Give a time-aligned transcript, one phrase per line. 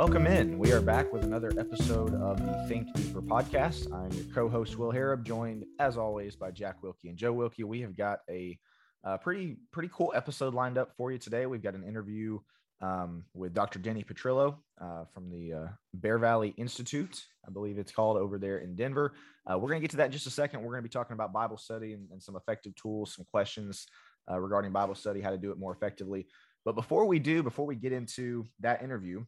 [0.00, 0.58] Welcome in.
[0.58, 3.92] We are back with another episode of the Think Deeper podcast.
[3.92, 7.64] I'm your co-host Will Harrop, joined as always by Jack Wilkie and Joe Wilkie.
[7.64, 8.58] We have got a,
[9.04, 11.44] a pretty pretty cool episode lined up for you today.
[11.44, 12.38] We've got an interview
[12.80, 13.78] um, with Dr.
[13.78, 18.60] Denny Petrillo uh, from the uh, Bear Valley Institute, I believe it's called over there
[18.60, 19.12] in Denver.
[19.46, 20.62] Uh, we're going to get to that in just a second.
[20.62, 23.86] We're going to be talking about Bible study and, and some effective tools, some questions
[24.30, 26.26] uh, regarding Bible study, how to do it more effectively.
[26.64, 29.26] But before we do, before we get into that interview,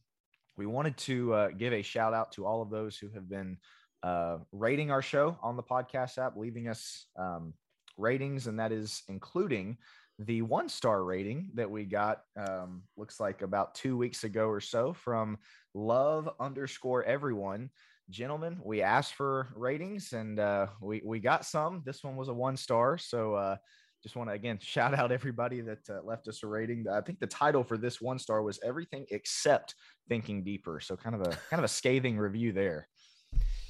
[0.56, 3.56] we wanted to uh, give a shout out to all of those who have been
[4.02, 7.54] uh, rating our show on the podcast app, leaving us um,
[7.96, 9.76] ratings, and that is including
[10.18, 14.60] the one star rating that we got um, looks like about two weeks ago or
[14.60, 15.38] so from
[15.74, 17.70] love underscore everyone.
[18.10, 21.82] Gentlemen we asked for ratings and uh, we, we got some.
[21.84, 23.56] This one was a one star so uh,
[24.02, 26.86] just want to again shout out everybody that uh, left us a rating.
[26.92, 29.74] I think the title for this one star was everything except
[30.08, 30.80] thinking deeper.
[30.80, 32.88] So kind of a kind of a scathing review there.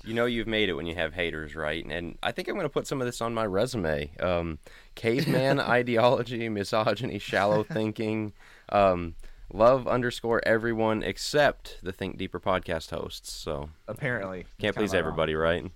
[0.04, 1.84] You know you've made it when you have haters, right?
[1.84, 4.10] And I think I'm going to put some of this on my resume.
[4.18, 4.58] Um,
[4.96, 8.32] caveman ideology, misogyny, shallow thinking,
[8.70, 9.14] um,
[9.52, 13.30] love underscore everyone except the Think Deeper podcast hosts.
[13.30, 15.70] So apparently, can't please everybody, right?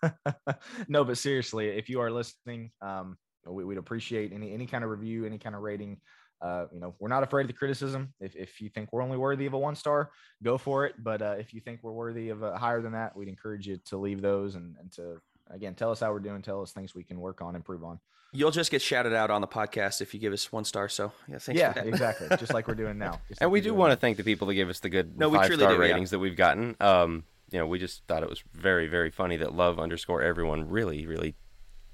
[0.88, 4.90] no, but seriously, if you are listening, um, we, would appreciate any any kind of
[4.90, 5.98] review, any kind of rating.
[6.40, 8.12] Uh, you know, we're not afraid of the criticism.
[8.18, 10.10] If, if you think we're only worthy of a one star,
[10.42, 10.94] go for it.
[10.98, 13.76] But uh, if you think we're worthy of a higher than that, we'd encourage you
[13.86, 16.96] to leave those and, and to, again, tell us how we're doing, tell us things
[16.96, 18.00] we can work on, improve on.
[18.32, 20.88] You'll just get shouted out on the podcast if you give us one star.
[20.88, 21.60] So yeah, thanks.
[21.60, 22.26] Yeah, exactly.
[22.38, 23.20] Just like we're doing now.
[23.40, 25.52] and we do want to thank the people that give us the good no, five
[25.52, 26.16] star ratings yeah.
[26.16, 26.74] that we've gotten.
[26.80, 30.68] Um, you know, we just thought it was very, very funny that love underscore everyone
[30.68, 31.36] really, really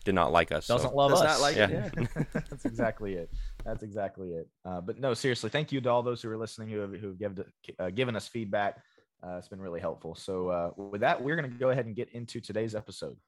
[0.09, 0.67] did not like us.
[0.67, 0.97] Doesn't so.
[0.97, 1.39] love Does us.
[1.39, 1.91] Not like yeah.
[1.95, 2.09] It.
[2.33, 3.31] That's exactly it.
[3.63, 4.49] That's exactly it.
[4.65, 7.09] Uh, but no, seriously, thank you to all those who are listening who have, who
[7.09, 7.45] have given,
[7.79, 8.79] uh, given us feedback.
[9.23, 10.15] Uh, it's been really helpful.
[10.15, 13.19] So uh, with that, we're going to go ahead and get into today's episode.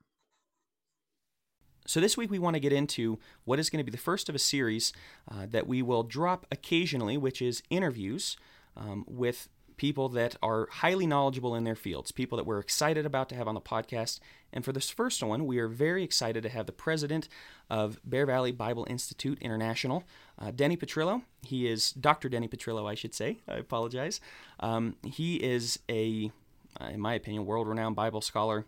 [1.86, 4.28] So, this week we want to get into what is going to be the first
[4.28, 4.92] of a series
[5.30, 8.36] uh, that we will drop occasionally, which is interviews
[8.76, 9.48] um, with
[9.80, 13.48] people that are highly knowledgeable in their fields, people that we're excited about to have
[13.48, 14.20] on the podcast.
[14.52, 17.30] And for this first one, we are very excited to have the president
[17.70, 20.04] of Bear Valley Bible Institute International,
[20.38, 21.22] uh, Denny Petrillo.
[21.44, 22.28] He is Dr.
[22.28, 23.38] Denny Petrillo, I should say.
[23.48, 24.20] I apologize.
[24.58, 26.30] Um, he is a,
[26.78, 28.66] uh, in my opinion, world renowned Bible scholar.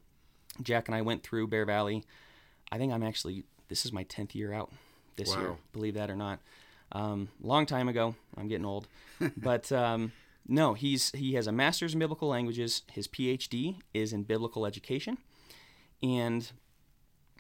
[0.62, 2.04] Jack and I went through Bear Valley.
[2.70, 4.72] I think I'm actually, this is my 10th year out
[5.16, 5.42] this wow.
[5.42, 6.40] year, believe that or not.
[6.90, 8.14] Um, long time ago.
[8.34, 8.88] I'm getting old.
[9.36, 10.12] but um,
[10.46, 12.82] no, he's he has a master's in biblical languages.
[12.90, 15.18] His PhD is in biblical education,
[16.02, 16.50] and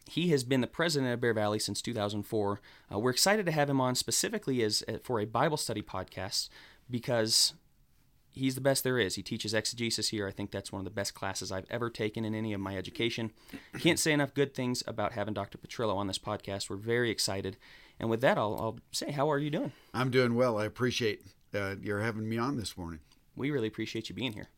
[0.08, 2.60] he has been the president of Bear Valley since 2004.
[2.92, 6.48] Uh, we're excited to have him on specifically as uh, for a Bible study podcast
[6.90, 7.54] because
[8.30, 9.14] he's the best there is.
[9.14, 10.26] He teaches exegesis here.
[10.26, 12.76] I think that's one of the best classes I've ever taken in any of my
[12.76, 13.32] education.
[13.78, 15.58] Can't say enough good things about having Dr.
[15.58, 16.68] Petrillo on this podcast.
[16.68, 17.56] We're very excited.
[18.00, 19.72] And with that, I'll, I'll say, how are you doing?
[19.94, 20.58] I'm doing well.
[20.58, 21.22] I appreciate
[21.54, 23.00] uh, you're having me on this morning.
[23.36, 24.48] We really appreciate you being here.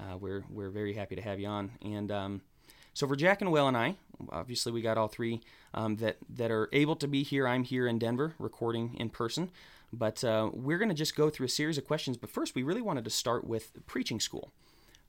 [0.00, 1.72] Uh, we're we're very happy to have you on.
[1.82, 2.42] And um,
[2.94, 3.96] so for Jack and Will and I,
[4.30, 5.40] obviously we got all three
[5.74, 7.46] um, that that are able to be here.
[7.46, 9.50] I'm here in Denver recording in person,
[9.92, 12.16] but uh, we're going to just go through a series of questions.
[12.16, 14.52] But first, we really wanted to start with preaching school.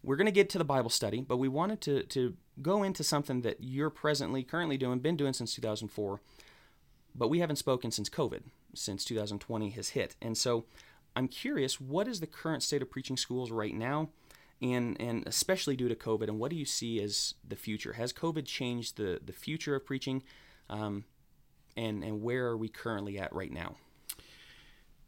[0.03, 3.03] We're going to get to the Bible study, but we wanted to to go into
[3.03, 6.19] something that you're presently currently doing, been doing since 2004,
[7.15, 8.43] but we haven't spoken since COVID,
[8.73, 10.65] since 2020 has hit, and so
[11.15, 14.09] I'm curious, what is the current state of preaching schools right now?
[14.61, 17.93] And, and especially due to COVID, and what do you see as the future?
[17.93, 20.23] Has COVID changed the, the future of preaching?
[20.69, 21.03] Um,
[21.75, 23.75] and, and where are we currently at right now?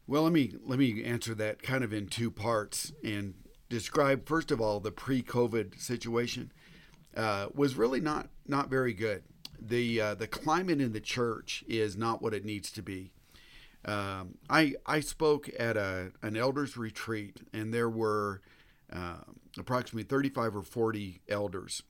[0.07, 3.33] Well, let me let me answer that kind of in two parts and
[3.69, 6.51] describe first of all the pre-COVID situation
[7.17, 9.23] uh, was really not not very good.
[9.59, 13.13] The uh, the climate in the church is not what it needs to be.
[13.85, 18.41] Um, I I spoke at a an elders retreat, and there were
[18.91, 19.19] uh,
[19.57, 21.83] approximately 35 or 40 elders,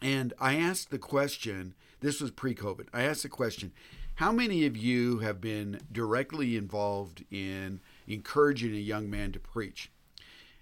[0.00, 1.74] and I asked the question.
[2.00, 2.86] This was pre-COVID.
[2.92, 3.72] I asked the question:
[4.16, 9.90] How many of you have been directly involved in encouraging a young man to preach?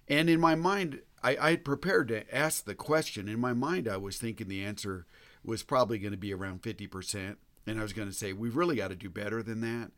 [0.09, 3.29] And in my mind, I, I had prepared to ask the question.
[3.29, 5.07] In my mind, I was thinking the answer
[5.45, 7.37] was probably going to be around 50%.
[7.67, 9.91] And I was going to say, we've really got to do better than that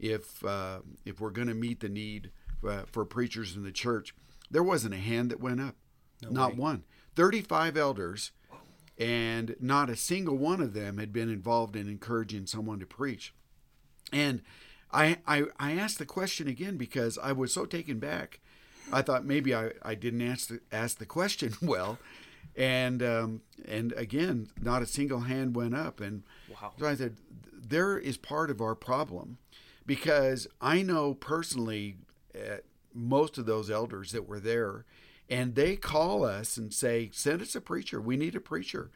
[0.00, 2.30] if uh, if we're going to meet the need
[2.66, 4.14] uh, for preachers in the church.
[4.50, 5.76] There wasn't a hand that went up,
[6.22, 6.58] no not way.
[6.58, 6.84] one.
[7.14, 8.32] Thirty-five elders,
[8.98, 13.32] and not a single one of them had been involved in encouraging someone to preach.
[14.12, 14.42] And
[14.92, 18.40] I I, I asked the question again because I was so taken back
[18.92, 21.98] I thought maybe I, I didn't ask the, ask the question well,
[22.56, 26.72] and um, and again, not a single hand went up, and Wow.
[26.78, 27.16] so I said,
[27.52, 29.38] there is part of our problem,
[29.90, 31.96] because I know personally
[32.32, 32.58] uh,
[32.94, 34.84] most of those elders that were there,
[35.28, 38.00] and they call us and say, send us a preacher.
[38.00, 38.92] We need a preacher,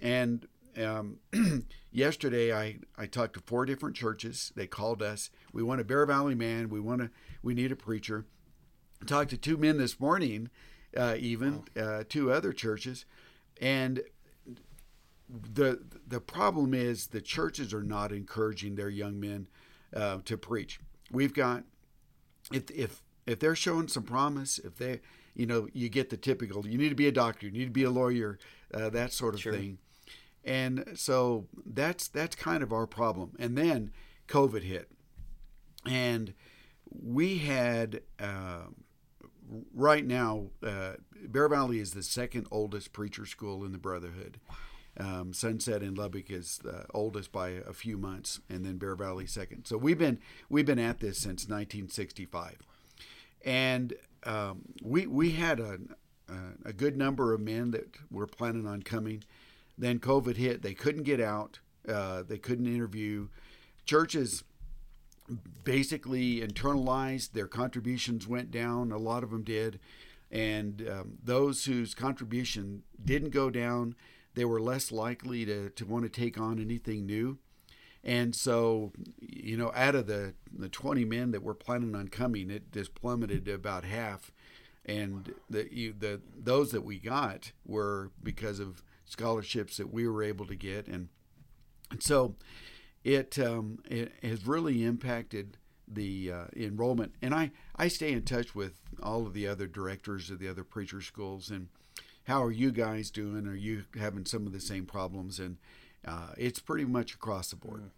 [0.00, 0.46] and
[0.80, 1.18] um,
[1.90, 4.52] yesterday I, I talked to four different churches.
[4.54, 5.30] They called us.
[5.52, 6.68] We want a Bear Valley man.
[6.68, 7.10] We want to.
[7.42, 8.24] We need a preacher.
[9.06, 10.50] talked to two men this morning,
[10.96, 13.06] uh, even uh, two other churches,
[13.60, 14.02] and
[15.28, 19.48] the the problem is the churches are not encouraging their young men
[19.94, 20.80] uh, to preach.
[21.10, 21.64] We've got
[22.52, 25.00] if if if they're showing some promise, if they
[25.34, 27.70] you know you get the typical you need to be a doctor, you need to
[27.70, 28.38] be a lawyer,
[28.74, 29.52] uh, that sort of Sure.
[29.52, 29.78] thing,
[30.44, 33.32] and so that's that's kind of our problem.
[33.38, 33.92] And then
[34.28, 34.90] COVID hit,
[35.86, 36.34] and
[36.90, 38.02] we had.
[38.18, 38.64] Uh,
[39.74, 40.92] right now, uh,
[41.26, 44.38] Bear Valley is the second oldest preacher school in the Brotherhood.
[44.98, 49.26] Um, Sunset in Lubbock is the oldest by a few months, and then Bear Valley
[49.26, 49.66] second.
[49.66, 50.18] So we've been
[50.48, 52.58] we've been at this since 1965,
[53.44, 55.78] and um, we we had a
[56.64, 59.22] a good number of men that were planning on coming.
[59.76, 63.28] Then COVID hit; they couldn't get out, uh, they couldn't interview.
[63.84, 64.42] Churches
[65.64, 67.32] basically internalized.
[67.32, 68.92] Their contributions went down.
[68.92, 69.78] A lot of them did.
[70.30, 73.94] And um, those whose contribution didn't go down,
[74.38, 77.38] they were less likely to, to want to take on anything new.
[78.04, 82.48] And so, you know, out of the, the 20 men that were planning on coming,
[82.48, 84.30] it just plummeted to about half.
[84.86, 90.22] And the, you, the those that we got were because of scholarships that we were
[90.22, 90.86] able to get.
[90.86, 91.08] And,
[91.90, 92.36] and so,
[93.02, 95.56] it um, it has really impacted
[95.86, 97.14] the uh, enrollment.
[97.20, 100.64] And I, I stay in touch with all of the other directors of the other
[100.64, 101.68] preacher schools and
[102.28, 103.46] how are you guys doing?
[103.46, 105.40] Are you having some of the same problems?
[105.40, 105.56] And
[106.06, 107.90] uh, it's pretty much across the board.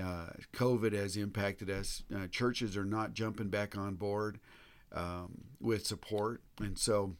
[0.00, 2.04] Uh, COVID has impacted us.
[2.14, 4.38] Uh, churches are not jumping back on board
[4.92, 7.16] um, with support, and so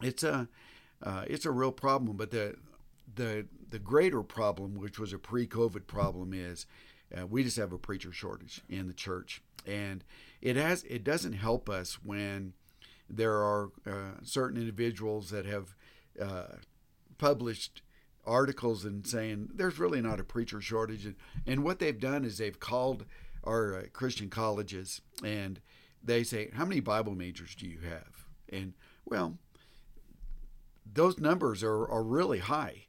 [0.00, 0.48] it's a
[1.02, 2.16] uh, it's a real problem.
[2.16, 2.54] But the
[3.12, 6.66] the the greater problem, which was a pre-COVID problem, is
[7.14, 10.04] uh, we just have a preacher shortage in the church, and
[10.40, 12.54] it has it doesn't help us when
[13.10, 15.74] there are uh, certain individuals that have
[16.20, 16.56] uh,
[17.18, 17.82] published
[18.26, 22.38] articles and saying there's really not a preacher shortage, and, and what they've done is
[22.38, 23.04] they've called
[23.44, 25.60] our uh, Christian colleges and
[26.02, 28.74] they say how many Bible majors do you have, and
[29.04, 29.38] well,
[30.90, 32.86] those numbers are, are really high.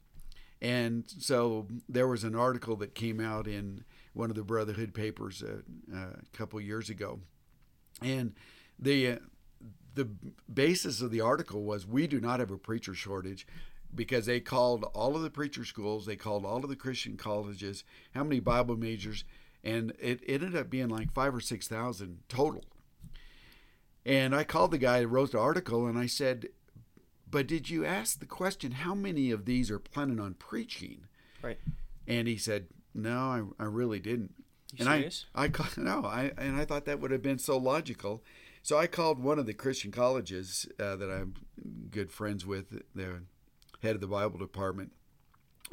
[0.61, 3.83] And so there was an article that came out in
[4.13, 5.61] one of the Brotherhood papers uh,
[5.93, 7.19] uh, a couple years ago,
[8.01, 8.33] and
[8.77, 9.19] the
[9.93, 10.07] the
[10.51, 13.45] basis of the article was we do not have a preacher shortage
[13.93, 17.83] because they called all of the preacher schools, they called all of the Christian colleges,
[18.15, 19.25] how many Bible majors,
[19.63, 22.63] and it, it ended up being like five or six thousand total.
[24.05, 26.47] And I called the guy who wrote the article and I said,
[27.29, 31.05] but did you ask the question how many of these are planning on preaching?
[31.41, 31.57] Right.
[32.05, 34.33] And he said, no, I, I really didn't.
[34.73, 35.25] You and serious?
[35.33, 38.23] I, I no, I and I thought that would have been so logical.
[38.63, 41.33] So I called one of the Christian colleges uh, that I'm
[41.89, 43.21] good friends with, the
[43.81, 44.91] head of the Bible department,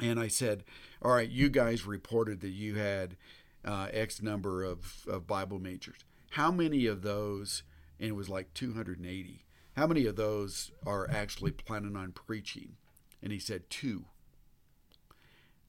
[0.01, 0.63] and I said,
[1.01, 3.15] "All right, you guys reported that you had
[3.63, 5.99] uh, X number of, of Bible majors.
[6.31, 7.63] How many of those?"
[7.99, 9.45] And it was like 280.
[9.75, 12.77] How many of those are actually planning on preaching?
[13.21, 14.05] And he said two.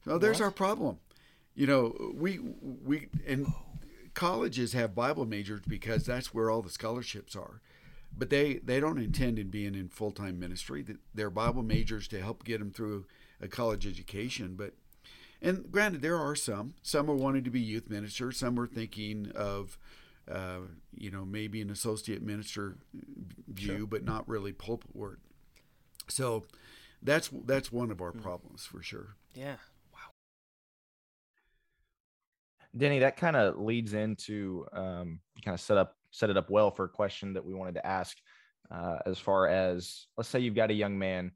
[0.04, 0.46] So there's What?
[0.46, 0.98] our problem.
[1.54, 3.52] You know, we we and
[4.14, 7.60] colleges have Bible majors because that's where all the scholarships are.
[8.16, 10.84] But they, they don't intend in being in full time ministry.
[11.14, 13.06] They're Bible majors to help get them through
[13.40, 14.54] a college education.
[14.56, 14.74] But
[15.40, 16.74] and granted, there are some.
[16.82, 18.36] Some are wanting to be youth ministers.
[18.36, 19.78] Some are thinking of,
[20.30, 20.58] uh,
[20.94, 22.76] you know, maybe an associate minister
[23.48, 23.86] view, Sure.
[23.86, 25.20] but not really pulpit work.
[26.08, 26.44] So
[27.02, 29.14] that's that's one of our problems for sure.
[29.34, 29.56] Yeah.
[32.76, 36.70] Denny, that kind of leads into um, kind of set up set it up well
[36.70, 38.16] for a question that we wanted to ask.
[38.70, 41.32] Uh, as far as let's say you've got a young man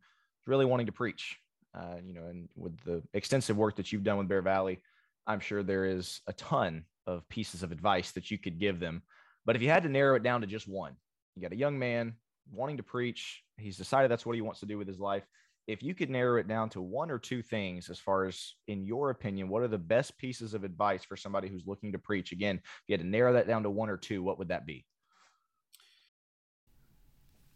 [0.47, 1.37] really wanting to preach,
[1.77, 4.81] uh, you know, and with the extensive work that you've done with Bear Valley,
[5.27, 9.03] I'm sure there is a ton of pieces of advice that you could give them.
[9.45, 10.95] But if you had to narrow it down to just one,
[11.35, 12.15] you got a young man
[12.53, 13.43] wanting to preach.
[13.59, 15.25] He's decided that's what he wants to do with his life.
[15.67, 18.85] If you could narrow it down to one or two things, as far as in
[18.85, 22.33] your opinion, what are the best pieces of advice for somebody who's looking to preach?
[22.33, 24.67] Again, if you had to narrow that down to one or two, what would that
[24.67, 24.85] be?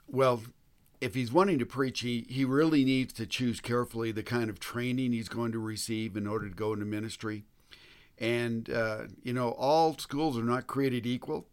[0.09, 0.43] well,
[1.01, 4.59] if he's wanting to preach, he, he really needs to choose carefully the kind of
[4.59, 7.45] training he's going to receive in order to go into ministry.
[8.19, 11.47] And, uh, you know, all schools are not created equal.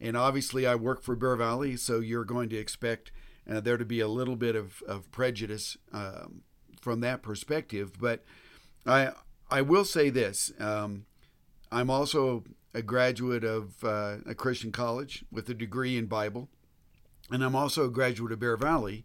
[0.00, 3.10] And obviously, I work for Bear Valley, so you're going to expect
[3.50, 6.42] uh, there to be a little bit of, of prejudice um,
[6.80, 7.92] from that perspective.
[8.00, 8.24] But
[8.86, 9.12] I,
[9.50, 11.06] I will say this um,
[11.70, 12.44] I'm also
[12.74, 16.48] a graduate of uh, a Christian college with a degree in Bible.
[17.30, 19.04] And I'm also a graduate of Bear Valley,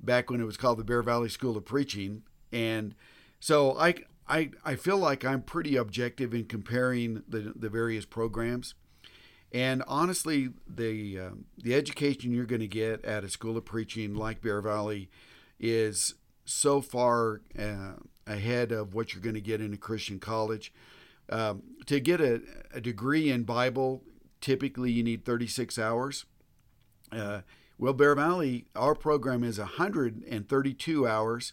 [0.00, 2.22] back when it was called the Bear Valley School of Preaching.
[2.50, 2.94] And
[3.40, 3.94] so I,
[4.28, 8.74] I, I feel like I'm pretty objective in comparing the, the various programs.
[9.52, 14.14] And honestly, the uh, the education you're going to get at a school of preaching
[14.14, 15.10] like Bear Valley
[15.60, 17.92] is so far uh,
[18.26, 20.72] ahead of what you're going to get in a Christian college.
[21.28, 22.42] Um, to get a,
[22.74, 24.02] a, degree in Bible,
[24.40, 26.26] typically you need 36 hours.
[27.10, 27.42] Uh,
[27.78, 31.52] well, Bear Valley, our program is 132 hours,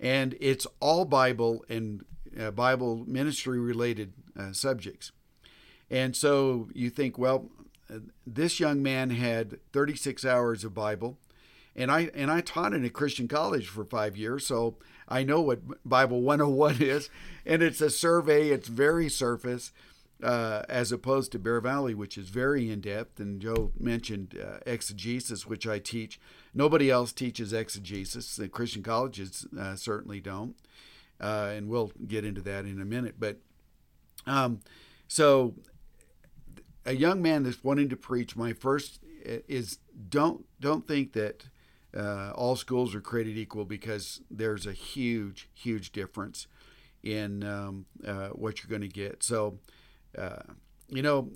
[0.00, 2.04] and it's all Bible and
[2.38, 5.12] uh, Bible ministry related uh, subjects.
[5.90, 7.50] And so you think, well,
[8.26, 11.18] this young man had 36 hours of Bible,
[11.74, 14.76] and I and I taught in a Christian college for five years, so
[15.08, 17.08] I know what Bible 101 is,
[17.46, 18.50] and it's a survey.
[18.50, 19.72] It's very surface,
[20.22, 23.20] uh, as opposed to Bear Valley, which is very in depth.
[23.20, 26.20] And Joe mentioned uh, exegesis, which I teach.
[26.52, 28.36] Nobody else teaches exegesis.
[28.36, 30.56] The Christian colleges uh, certainly don't,
[31.20, 33.14] uh, and we'll get into that in a minute.
[33.18, 33.38] But
[34.26, 34.60] um,
[35.06, 35.54] so
[36.88, 39.78] a young man that's wanting to preach, my first is
[40.08, 41.44] don't don't think that
[41.94, 46.46] uh, all schools are created equal because there's a huge huge difference
[47.02, 49.22] in um, uh, what you're going to get.
[49.22, 49.58] So,
[50.16, 50.42] uh,
[50.88, 51.30] you know,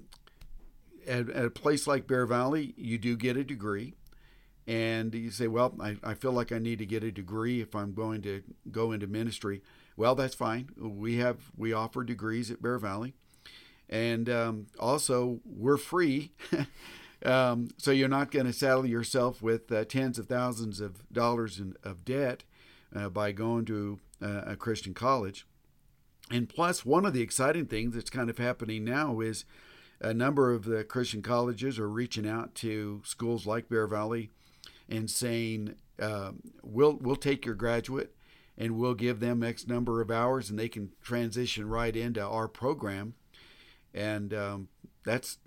[1.06, 3.94] at, at, a place like Bear Valley, you do get a degree.
[4.66, 7.74] And you say, well, I, I feel like I need to get a degree if
[7.74, 9.60] I'm going to go into ministry.
[9.96, 10.70] Well, that's fine.
[10.78, 13.14] We have we offer degrees at Bear Valley
[13.92, 16.32] and um, also we're free.
[17.26, 21.60] um, so you're not going to saddle yourself with uh, tens of thousands of dollars
[21.60, 22.42] in, of debt
[22.96, 25.46] uh, by going to uh, a Christian college.
[26.30, 29.44] And plus, one of the exciting things that's kind of happening now is
[30.00, 34.30] a number of the Christian colleges are reaching out to schools like Bear Valley
[34.88, 38.14] and saying, um, "We'll we'll take your graduate."
[38.58, 42.46] And we'll give them X number of hours, and they can transition right into our
[42.46, 43.14] program
[43.94, 44.68] and um,
[45.04, 45.38] that's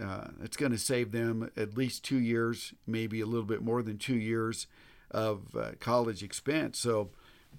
[0.00, 3.82] uh, it's going to save them at least two years, maybe a little bit more
[3.82, 4.66] than two years
[5.10, 6.78] of uh, college expense.
[6.78, 7.10] So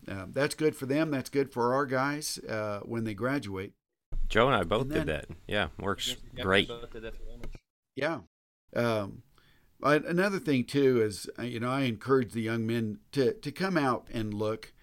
[0.08, 1.12] uh, that's good for them.
[1.12, 3.74] That's good for our guys uh, when they graduate.
[4.28, 5.26] Joe and I both and then, did that.
[5.48, 6.70] Yeah, works great.
[7.96, 8.20] Yeah.
[8.76, 9.22] Um,
[9.82, 13.78] another thing too is uh, you know I encourage the young men to to come
[13.78, 14.74] out and look.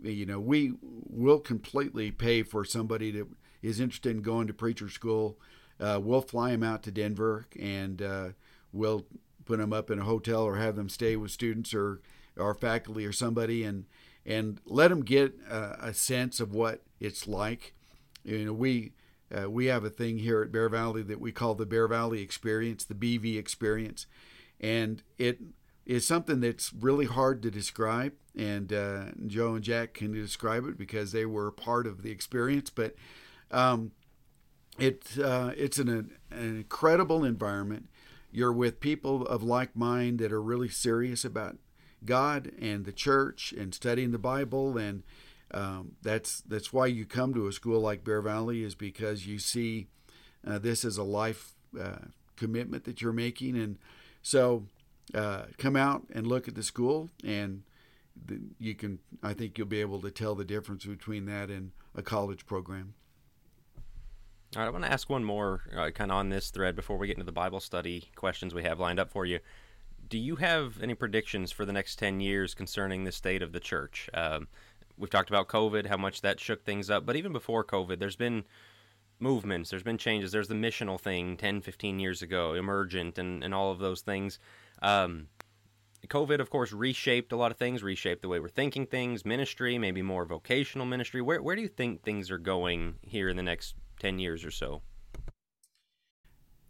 [0.00, 3.28] You know we will completely pay for somebody to
[3.62, 5.38] is interested in going to preacher school,
[5.80, 8.28] uh, we'll fly him out to Denver and uh,
[8.72, 9.06] we'll
[9.44, 12.00] put them up in a hotel or have them stay with students or
[12.38, 13.86] our faculty or somebody and
[14.26, 17.74] and let them get a, a sense of what it's like.
[18.24, 18.92] You know, we
[19.36, 22.20] uh, we have a thing here at Bear Valley that we call the Bear Valley
[22.20, 24.06] Experience, the BV Experience,
[24.60, 25.40] and it
[25.86, 28.12] is something that's really hard to describe.
[28.36, 32.70] And uh, Joe and Jack can describe it because they were part of the experience,
[32.70, 32.94] but
[33.50, 33.92] um,
[34.78, 37.88] it uh, it's an, an incredible environment.
[38.30, 41.56] You're with people of like mind that are really serious about
[42.04, 45.02] God and the church and studying the Bible, and
[45.52, 49.38] um, that's that's why you come to a school like Bear Valley is because you
[49.38, 49.88] see
[50.46, 53.78] uh, this as a life uh, commitment that you're making, and
[54.22, 54.64] so
[55.14, 57.62] uh, come out and look at the school, and
[58.58, 62.02] you can I think you'll be able to tell the difference between that and a
[62.02, 62.94] college program.
[64.56, 66.96] All right, I want to ask one more uh, kind of on this thread before
[66.96, 69.40] we get into the Bible study questions we have lined up for you.
[70.08, 73.60] Do you have any predictions for the next 10 years concerning the state of the
[73.60, 74.08] church?
[74.14, 74.48] Um,
[74.96, 78.16] we've talked about COVID, how much that shook things up, but even before COVID, there's
[78.16, 78.44] been
[79.20, 80.32] movements, there's been changes.
[80.32, 84.38] There's the missional thing 10, 15 years ago, emergent, and, and all of those things.
[84.80, 85.28] Um,
[86.06, 89.76] COVID, of course, reshaped a lot of things, reshaped the way we're thinking things, ministry,
[89.76, 91.20] maybe more vocational ministry.
[91.20, 94.50] Where, where do you think things are going here in the next 10 years or
[94.50, 94.82] so?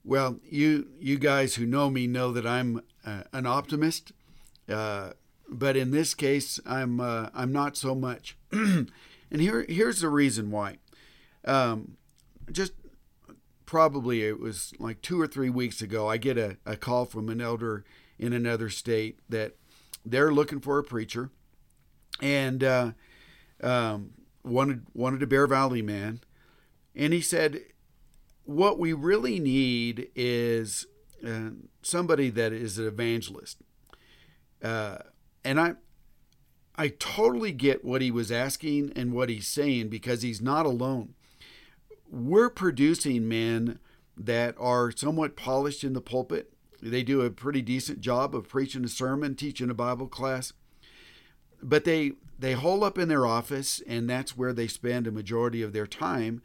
[0.04, 4.12] Well, you you guys who know me know that I'm uh, an optimist,
[4.66, 5.10] uh,
[5.50, 8.34] but in this case, I'm uh, I'm not so much.
[8.50, 8.90] and
[9.30, 10.78] here here's the reason why.
[11.44, 11.98] Um,
[12.50, 12.72] just
[13.66, 17.28] probably it was like two or three weeks ago, I get a, a call from
[17.28, 17.84] an elder
[18.18, 19.56] in another state that
[20.06, 21.30] they're looking for a preacher,
[22.22, 22.92] and uh,
[23.62, 26.20] um, wanted wanted a Bear Valley man,
[26.98, 27.60] and he said,
[28.44, 30.86] "What we really need is
[31.26, 31.50] uh,
[31.80, 33.58] somebody that is an evangelist."
[34.62, 34.98] Uh,
[35.44, 35.74] and I,
[36.74, 41.14] I totally get what he was asking and what he's saying because he's not alone.
[42.10, 43.78] We're producing men
[44.16, 46.52] that are somewhat polished in the pulpit.
[46.82, 50.52] They do a pretty decent job of preaching a sermon, teaching a Bible class.
[51.62, 55.62] But they they hole up in their office, and that's where they spend a majority
[55.62, 56.40] of their time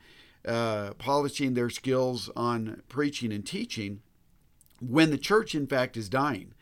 [0.47, 4.01] uh, polishing their skills on preaching and teaching.
[4.81, 6.53] When the church, in fact, is dying,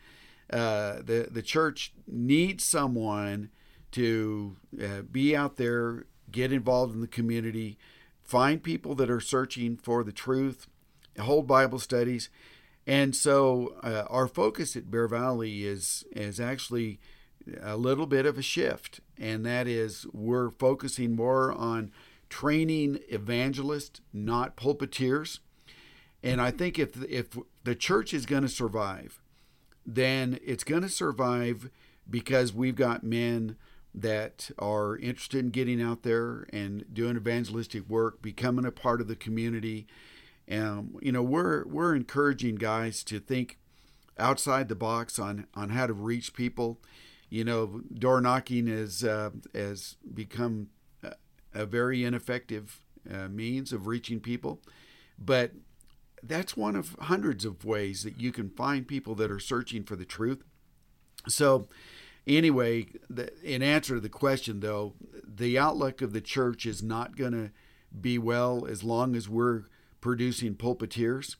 [0.52, 3.50] uh, the the church needs someone
[3.92, 7.78] to uh, be out there, get involved in the community,
[8.22, 10.66] find people that are searching for the truth,
[11.18, 12.30] hold Bible studies.
[12.86, 17.00] And so uh, our focus at Bear Valley is is actually
[17.60, 21.90] a little bit of a shift, and that is we're focusing more on
[22.32, 25.40] training evangelists, not pulpiteers.
[26.22, 29.20] And I think if if the church is going to survive,
[29.84, 31.68] then it's going to survive
[32.08, 33.56] because we've got men
[33.94, 39.08] that are interested in getting out there and doing evangelistic work, becoming a part of
[39.08, 39.86] the community.
[40.50, 43.58] Um, you know, we're we're encouraging guys to think
[44.18, 46.80] outside the box on on how to reach people.
[47.28, 50.68] You know, door knocking is uh, has become
[51.54, 52.80] a, very ineffective
[53.10, 54.60] uh, means of reaching people,
[55.18, 55.52] but
[56.22, 59.96] that's one of hundreds of ways that you can find people that are searching for
[59.96, 60.42] the truth.
[61.28, 61.68] So,
[62.26, 64.94] anyway, the, in answer to the question, though,
[65.24, 67.50] the outlook of the church is not going to
[68.00, 69.64] be well as long as we're
[70.00, 71.36] producing pulpiteers.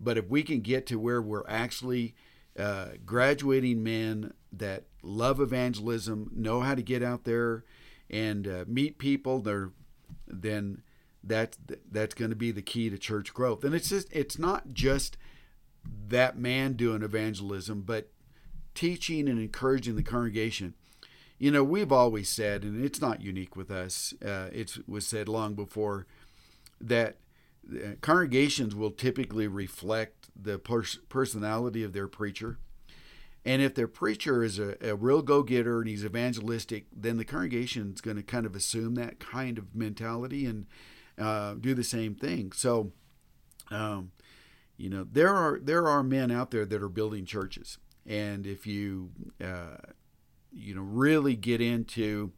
[0.00, 2.14] But if we can get to where we're actually
[2.58, 7.64] uh, graduating men that love evangelism, know how to get out there
[8.10, 9.40] and uh, meet people,
[10.26, 10.82] then
[11.24, 11.58] that's
[11.90, 13.64] that's going to be the key to church growth.
[13.64, 15.16] And it's just it's not just
[16.08, 18.10] that man doing evangelism, but
[18.74, 20.74] teaching and encouraging the congregation.
[21.38, 24.12] You know, we've always said, and it's not unique with us.
[24.24, 26.06] Uh, it was said long before
[26.80, 27.16] that
[27.72, 32.58] uh, congregations will typically reflect the pers- personality of their preacher.
[33.44, 37.24] And if their preacher is a, a real go getter and he's evangelistic, then the
[37.24, 40.66] congregation is going to kind of assume that kind of mentality and
[41.18, 42.52] uh, do the same thing.
[42.52, 42.92] So,
[43.70, 44.12] um,
[44.76, 48.66] you know, there are there are men out there that are building churches, and if
[48.66, 49.10] you
[49.42, 49.76] uh,
[50.52, 52.32] you know really get into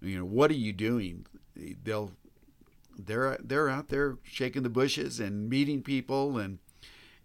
[0.00, 1.26] you know what are you doing
[1.82, 2.12] they'll
[2.98, 6.58] they're they're out there shaking the bushes and meeting people and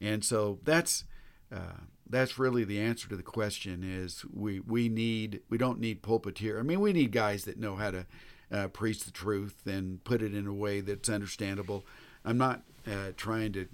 [0.02, 1.06] and so that's
[1.54, 6.02] uh, that's really the answer to the question is we we need we don't need
[6.02, 8.06] pulpiteer I mean we need guys that know how to
[8.52, 11.84] uh, preach the truth and put it in a way that's understandable
[12.24, 13.68] I'm not uh, trying to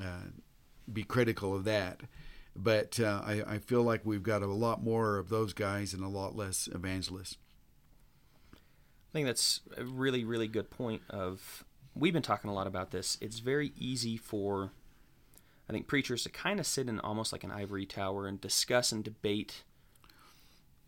[0.00, 0.28] uh,
[0.92, 2.02] be critical of that
[2.56, 6.04] but uh, I, I feel like we've got a lot more of those guys and
[6.04, 7.36] a lot less evangelists.
[8.54, 8.58] I
[9.12, 11.02] think that's a really, really good point.
[11.10, 13.18] Of we've been talking a lot about this.
[13.20, 14.72] It's very easy for,
[15.68, 18.92] I think, preachers to kind of sit in almost like an ivory tower and discuss
[18.92, 19.62] and debate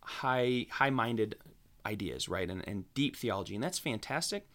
[0.01, 1.35] high, high-minded
[1.85, 4.47] ideas, right, and, and deep theology, and that's fantastic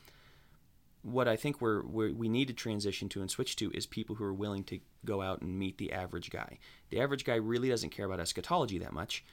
[1.03, 4.17] what I think we're, we're, we need to transition to and switch to is people
[4.17, 6.59] who are willing to go out and meet the average guy.
[6.91, 9.25] The average guy really doesn't care about eschatology that much,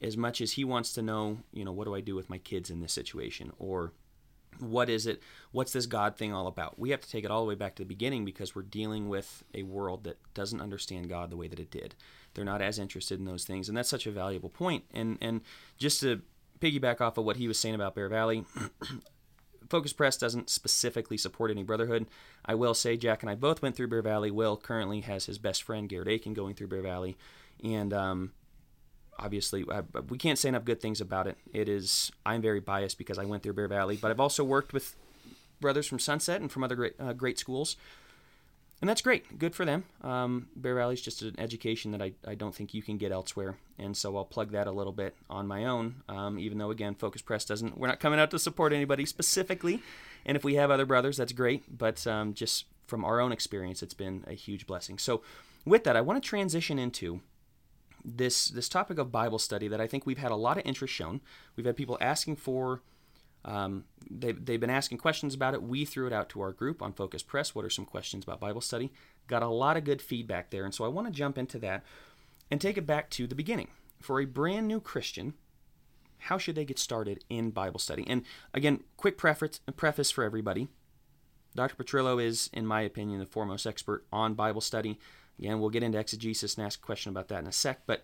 [0.00, 2.38] as much as he wants to know, you know, what do I do with my
[2.38, 3.92] kids in this situation, or
[4.58, 5.22] what is it?
[5.52, 6.78] What's this God thing all about?
[6.78, 9.08] We have to take it all the way back to the beginning because we're dealing
[9.08, 11.94] with a world that doesn't understand God the way that it did.
[12.34, 14.84] They're not as interested in those things, and that's such a valuable point.
[14.92, 15.40] And and
[15.78, 16.22] just to
[16.60, 18.44] piggyback off of what he was saying about Bear Valley.
[19.68, 22.06] Focus Press doesn't specifically support any brotherhood.
[22.44, 24.30] I will say Jack and I both went through Bear Valley.
[24.30, 27.16] Will currently has his best friend Garrett Aiken going through Bear Valley,
[27.62, 28.32] and um,
[29.18, 31.36] obviously I, we can't say enough good things about it.
[31.52, 34.72] It is I'm very biased because I went through Bear Valley, but I've also worked
[34.72, 34.96] with
[35.60, 37.76] brothers from Sunset and from other great uh, great schools
[38.80, 39.38] and that's great.
[39.38, 39.84] Good for them.
[40.02, 43.10] Um, Bear Valley is just an education that I, I don't think you can get
[43.10, 46.02] elsewhere, and so I'll plug that a little bit on my own.
[46.08, 49.82] Um, even though again, Focus Press doesn't, we're not coming out to support anybody specifically,
[50.24, 51.76] and if we have other brothers, that's great.
[51.76, 54.98] But um, just from our own experience, it's been a huge blessing.
[54.98, 55.22] So,
[55.64, 57.20] with that, I want to transition into
[58.16, 60.94] this this topic of Bible study that I think we've had a lot of interest
[60.94, 61.20] shown.
[61.56, 62.82] We've had people asking for
[63.44, 65.62] um, they, they've been asking questions about it.
[65.62, 67.54] We threw it out to our group on Focus Press.
[67.54, 68.92] What are some questions about Bible study?
[69.26, 70.64] Got a lot of good feedback there.
[70.64, 71.84] And so I want to jump into that.
[72.50, 73.68] and take it back to the beginning.
[74.00, 75.34] For a brand new Christian,
[76.18, 78.04] how should they get started in Bible study?
[78.08, 78.22] And
[78.54, 80.68] again, quick preface, preface for everybody.
[81.54, 81.82] Dr.
[81.82, 84.98] Petrillo is, in my opinion, the foremost expert on Bible study.
[85.38, 88.02] Again, we'll get into exegesis and ask a question about that in a sec, but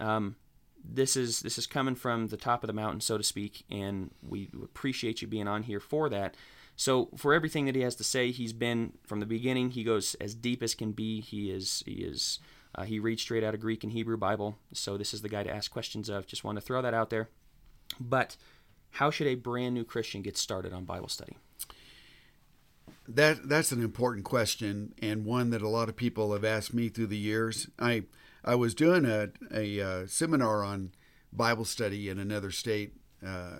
[0.00, 0.36] um,
[0.84, 4.10] this is this is coming from the top of the mountain, so to speak, and
[4.22, 6.36] we appreciate you being on here for that.
[6.76, 9.70] So for everything that he has to say, he's been from the beginning.
[9.70, 11.20] He goes as deep as can be.
[11.20, 12.38] He is he is
[12.74, 14.58] uh, he reads straight out of Greek and Hebrew Bible.
[14.72, 16.26] So this is the guy to ask questions of.
[16.26, 17.30] Just want to throw that out there.
[17.98, 18.36] But
[18.90, 21.36] how should a brand new Christian get started on Bible study?
[23.08, 26.88] That that's an important question and one that a lot of people have asked me
[26.88, 27.68] through the years.
[27.78, 28.04] I
[28.46, 30.92] I was doing a, a, uh, seminar on
[31.32, 32.92] Bible study in another state.
[33.24, 33.58] Uh,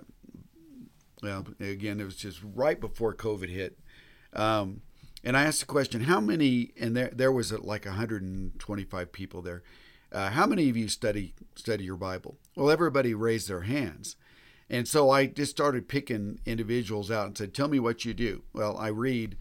[1.22, 3.78] well, again, it was just right before COVID hit.
[4.32, 4.82] Um,
[5.24, 9.42] and I asked the question, how many, and there, there was uh, like 125 people
[9.42, 9.64] there.
[10.12, 12.38] Uh, how many of you study study your Bible?
[12.54, 14.14] Well, everybody raised their hands.
[14.68, 18.42] And so I just started picking individuals out and said, Tell me what you do.
[18.52, 19.36] Well, I read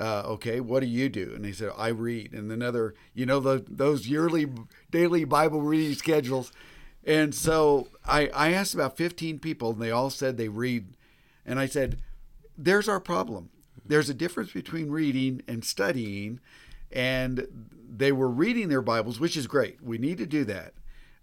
[0.00, 1.32] uh, okay, what do you do?
[1.34, 2.32] And he said, I read.
[2.32, 4.46] And another, you know, the, those yearly,
[4.90, 6.52] daily Bible reading schedules.
[7.04, 10.94] And so I, I asked about 15 people, and they all said they read.
[11.44, 11.98] And I said,
[12.56, 13.50] there's our problem.
[13.84, 16.40] There's a difference between reading and studying.
[16.90, 17.46] And
[17.86, 19.82] they were reading their Bibles, which is great.
[19.82, 20.72] We need to do that.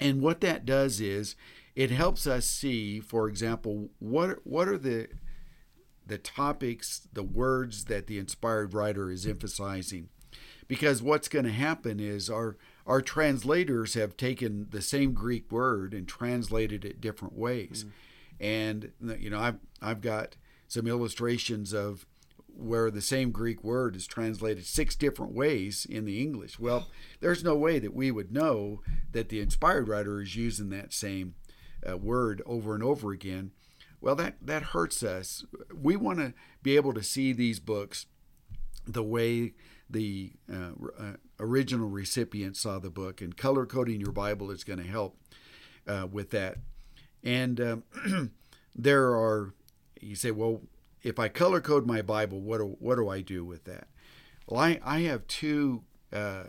[0.00, 1.36] And what that does is
[1.74, 5.08] it helps us see, for example, what what are the
[6.06, 10.08] the topics, the words that the inspired writer is emphasizing
[10.68, 12.56] because what's going to happen is our
[12.86, 17.84] our translators have taken the same Greek word and translated it different ways.
[17.84, 17.90] Mm.
[18.40, 20.36] And you know, I've I've got
[20.68, 22.06] some illustrations of
[22.58, 26.58] where the same Greek word is translated six different ways in the English.
[26.58, 26.88] Well,
[27.20, 31.34] there's no way that we would know that the inspired writer is using that same
[31.88, 33.52] uh, word over and over again.
[34.00, 35.44] Well, that that hurts us.
[35.74, 38.06] We want to be able to see these books
[38.86, 39.54] the way
[39.90, 44.78] the uh, uh, original recipient saw the book, and color coding your Bible is going
[44.78, 45.16] to help
[45.86, 46.58] uh, with that.
[47.24, 48.32] And um,
[48.76, 49.54] there are,
[50.00, 50.62] you say, well,
[51.02, 53.88] if I color code my Bible, what do, what do I do with that?
[54.46, 55.82] Well, I, I have two
[56.12, 56.44] uh,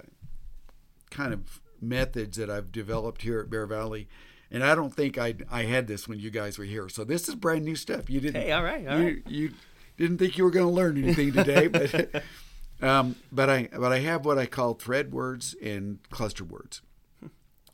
[1.09, 4.07] kind of methods that I've developed here at Bear Valley.
[4.51, 6.89] And I don't think I I had this when you guys were here.
[6.89, 8.09] So this is brand new stuff.
[8.09, 8.41] You didn't.
[8.41, 9.27] Hey, all right, all you, right.
[9.27, 9.51] You
[9.97, 12.23] didn't think you were going to learn anything today, but
[12.81, 16.81] um, but I but I have what I call thread words and cluster words.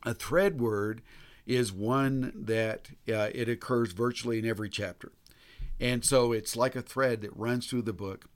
[0.04, 1.00] A thread word
[1.46, 5.12] is one that uh, it occurs virtually in every chapter,
[5.80, 8.26] and so it's like a thread that runs through the book,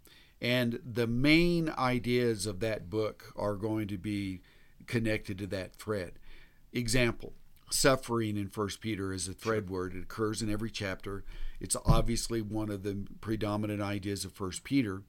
[0.41, 4.43] and the main ideas of that book are going to be
[4.87, 6.13] connected to that thread.
[6.73, 7.33] Example:
[7.71, 9.95] suffering in First Peter is a thread word.
[9.95, 11.25] It occurs in every chapter.
[11.61, 15.03] It's obviously one of the predominant ideas of First Peter.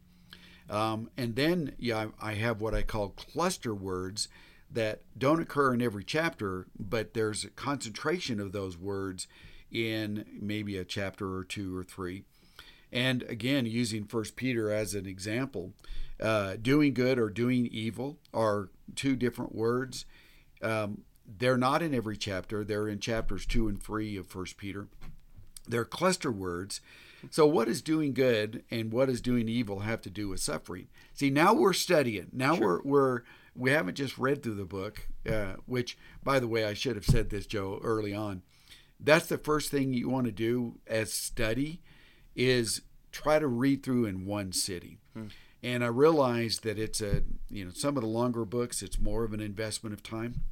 [0.69, 4.29] Um, and then, yeah, I have what I call cluster words
[4.71, 9.27] that don't occur in every chapter, but there's a concentration of those words
[9.71, 12.23] in maybe a chapter or two or three.
[12.91, 15.73] And again, using First Peter as an example,
[16.19, 20.05] uh, doing good or doing evil are two different words.
[20.61, 22.63] Um, they're not in every chapter.
[22.63, 24.87] They're in chapters two and three of First Peter.
[25.67, 26.81] They're cluster words.
[27.29, 30.87] So, what does doing good and what does doing evil have to do with suffering?
[31.13, 32.27] See, now we're studying.
[32.33, 32.81] Now sure.
[32.83, 33.21] we're we're
[33.55, 37.05] we haven't just read through the book, uh, which, by the way, I should have
[37.05, 38.41] said this, Joe, early on.
[39.03, 41.81] That's the first thing you want to do as study
[42.35, 44.97] is try to read through in one sitting.
[45.13, 45.27] Hmm.
[45.63, 49.23] And I realized that it's a, you know, some of the longer books, it's more
[49.23, 50.43] of an investment of time.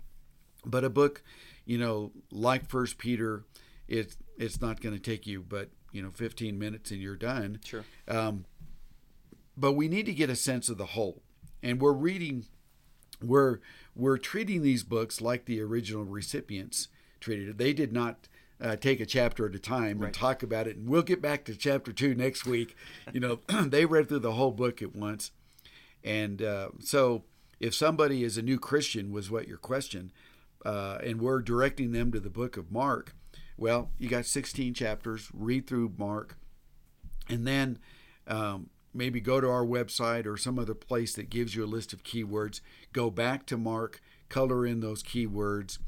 [0.66, 1.24] But a book,
[1.66, 3.46] you know, like First Peter,
[3.88, 7.60] it's it's not going to take you but you know 15 minutes and you're done.
[7.66, 7.84] Sure.
[8.08, 8.46] Um,
[9.58, 11.22] but we need to get a sense of the whole,
[11.62, 12.46] and we're reading,
[13.22, 13.60] we're
[13.96, 16.88] we're treating these books like the original recipients
[17.20, 17.58] treated it.
[17.58, 18.28] They did not.
[18.62, 20.08] Uh, take a chapter at a time right.
[20.08, 22.76] and talk about it, and we'll get back to chapter two next week.
[23.13, 25.32] You know, they read through the whole book at once,
[26.04, 27.24] and uh, so
[27.60, 30.12] if somebody is a new Christian, was what your question,
[30.65, 33.15] uh, and we're directing them to the book of Mark,
[33.58, 36.38] well, you got 16 chapters, read through Mark,
[37.28, 37.80] and then
[38.28, 41.91] um, maybe go to our website or some other place that gives you a list
[41.91, 42.62] of keywords.
[42.93, 45.80] Go back to Mark, color in those keywords,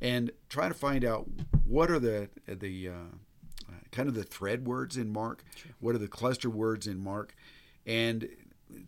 [0.00, 1.28] and try to find out
[1.64, 5.72] what are the the uh, kind of the thread words in Mark, sure.
[5.80, 7.34] what are the cluster words in Mark,
[7.86, 8.28] and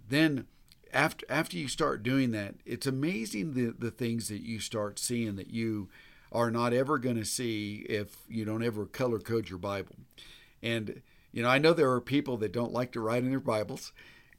[0.08, 0.46] then
[0.92, 5.36] after after you start doing that, it's amazing the the things that you start seeing
[5.36, 5.88] that you
[6.30, 9.96] are not ever going to see if you don't ever color code your Bible.
[10.62, 13.40] And you know, I know there are people that don't like to write in their
[13.40, 13.92] Bibles,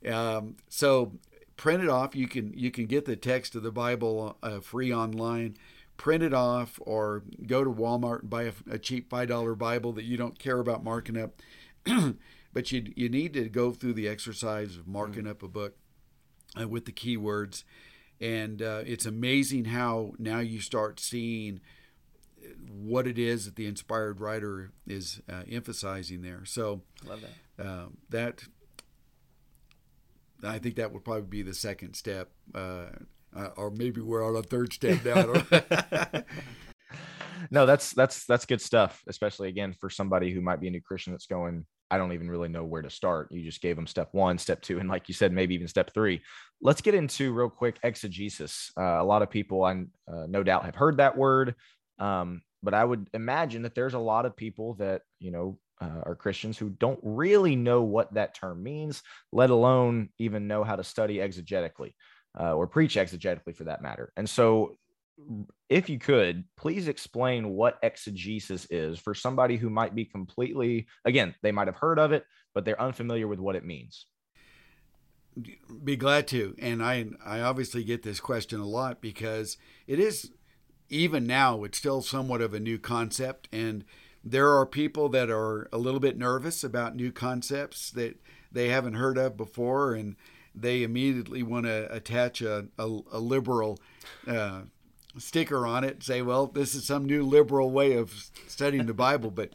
[0.08, 1.14] um, so
[1.58, 2.16] print it off.
[2.16, 5.58] You can you can get the text of the Bible uh, free online.
[6.04, 9.94] Print it off, or go to Walmart and buy a, a cheap five dollar Bible
[9.94, 11.42] that you don't care about marking up.
[12.54, 15.32] but you you need to go through the exercise of marking mm-hmm.
[15.32, 15.78] up a book
[16.60, 17.64] uh, with the keywords,
[18.20, 21.62] and uh, it's amazing how now you start seeing
[22.68, 26.44] what it is that the inspired writer is uh, emphasizing there.
[26.44, 27.66] So, love that.
[27.66, 28.44] Uh, that
[30.44, 32.88] I think that would probably be the second step, uh,
[33.36, 35.34] uh or maybe we're on a third step now.
[37.52, 40.82] no, that's that's that's good stuff, especially again for somebody who might be a new
[40.82, 41.66] Christian that's going.
[41.92, 43.32] I don't even really know where to start.
[43.32, 45.94] You just gave them step one, step two, and like you said, maybe even step
[45.94, 46.22] three.
[46.62, 48.72] Let's get into real quick exegesis.
[48.76, 51.56] Uh, a lot of people, I uh, no doubt, have heard that word.
[52.00, 56.02] Um, but I would imagine that there's a lot of people that, you know, uh,
[56.06, 60.76] are Christians who don't really know what that term means, let alone even know how
[60.78, 61.94] to study exegetically
[62.40, 64.12] uh, or preach exegetically for that matter.
[64.18, 64.78] And so,
[65.70, 71.36] if you could, please explain what exegesis is for somebody who might be completely, again,
[71.42, 74.08] they might have heard of it, but they're unfamiliar with what it means.
[75.84, 76.56] Be glad to.
[76.60, 80.32] And I, I obviously get this question a lot because it is
[80.90, 83.48] even now, it's still somewhat of a new concept.
[83.52, 83.84] And
[84.24, 88.20] there are people that are a little bit nervous about new concepts that
[88.52, 89.94] they haven't heard of before.
[89.94, 90.16] And
[90.56, 93.80] they immediately want to attach a, a, a liberal
[94.28, 94.62] uh,
[95.18, 98.14] sticker on it and say, well, this is some new liberal way of
[98.48, 99.32] studying the Bible.
[99.32, 99.52] But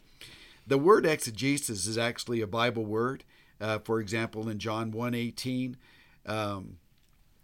[0.67, 3.23] the word exegesis is actually a Bible word.
[3.61, 5.77] Uh, for example, in John 1 18,
[6.25, 6.77] um,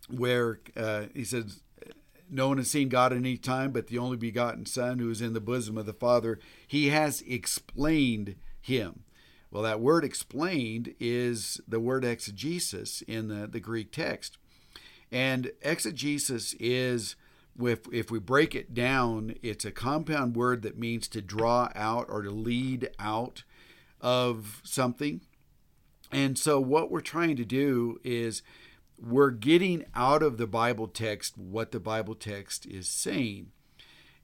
[0.09, 1.61] where uh, he says,
[2.29, 5.21] no one has seen God at any time, but the only begotten Son who is
[5.21, 9.04] in the bosom of the Father, he has explained him.
[9.55, 14.37] Well, that word explained is the word exegesis in the, the Greek text.
[15.13, 17.15] And exegesis is,
[17.57, 22.07] if, if we break it down, it's a compound word that means to draw out
[22.09, 23.43] or to lead out
[24.01, 25.21] of something.
[26.11, 28.41] And so, what we're trying to do is
[29.01, 33.53] we're getting out of the Bible text what the Bible text is saying.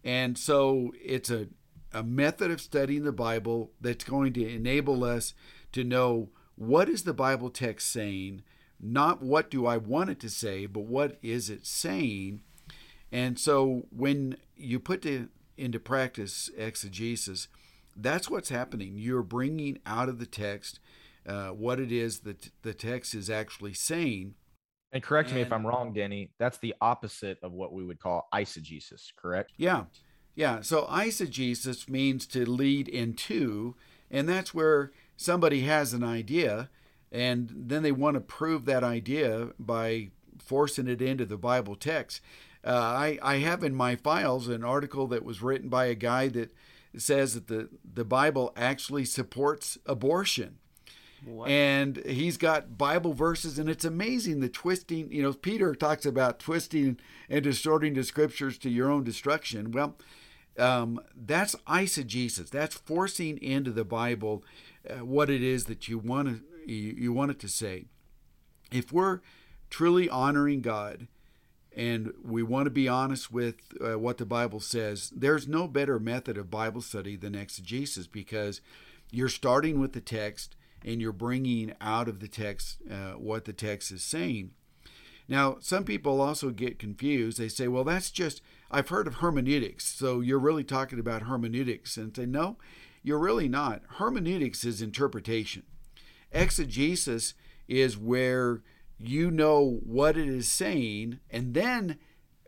[0.03, 1.47] And so it's a,
[1.93, 5.33] a method of studying the Bible that's going to enable us
[5.73, 8.43] to know what is the Bible text saying,
[8.79, 12.41] not what do I want it to say, but what is it saying.
[13.11, 17.47] And so when you put the, into practice exegesis,
[17.95, 18.93] that's what's happening.
[18.95, 20.79] You're bringing out of the text
[21.27, 24.35] uh, what it is that the text is actually saying
[24.91, 26.31] and correct and, me if I'm wrong, Denny.
[26.37, 29.51] That's the opposite of what we would call eisegesis, correct?
[29.57, 29.85] Yeah.
[30.41, 33.75] Yeah, so eisegesis means to lead into,
[34.09, 36.71] and that's where somebody has an idea,
[37.11, 42.21] and then they want to prove that idea by forcing it into the Bible text.
[42.65, 46.27] Uh, I, I have in my files an article that was written by a guy
[46.29, 46.55] that
[46.97, 50.57] says that the, the Bible actually supports abortion.
[51.23, 51.49] What?
[51.51, 55.11] And he's got Bible verses, and it's amazing the twisting.
[55.11, 56.99] You know, Peter talks about twisting
[57.29, 59.71] and distorting the scriptures to your own destruction.
[59.71, 59.97] Well,
[60.57, 62.49] um, that's eisegesis.
[62.49, 64.43] That's forcing into the Bible
[64.89, 67.85] uh, what it is that you want you, you want it to say.
[68.71, 69.21] If we're
[69.69, 71.07] truly honoring God,
[71.75, 75.99] and we want to be honest with uh, what the Bible says, there's no better
[75.99, 78.61] method of Bible study than exegesis because
[79.09, 83.53] you're starting with the text and you're bringing out of the text uh, what the
[83.53, 84.51] text is saying.
[85.27, 87.37] Now, some people also get confused.
[87.37, 91.97] They say, well, that's just, I've heard of hermeneutics, so you're really talking about hermeneutics.
[91.97, 92.57] And say, no,
[93.03, 93.81] you're really not.
[93.97, 95.63] Hermeneutics is interpretation.
[96.31, 97.33] Exegesis
[97.67, 98.61] is where
[98.97, 101.97] you know what it is saying, and then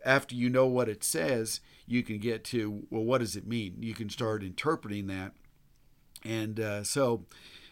[0.06, 3.78] after you know what it says, you can get to, well, what does it mean?
[3.80, 5.34] You can start interpreting that.
[6.24, 7.26] And uh, so,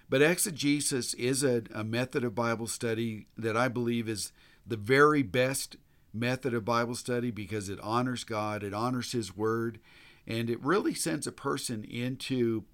[0.10, 4.34] but exegesis is a, a method of Bible study that I believe is
[4.66, 5.78] the very best
[6.14, 9.80] method of Bible study because it honors God, it honors His Word,
[10.28, 12.66] and it really sends a person into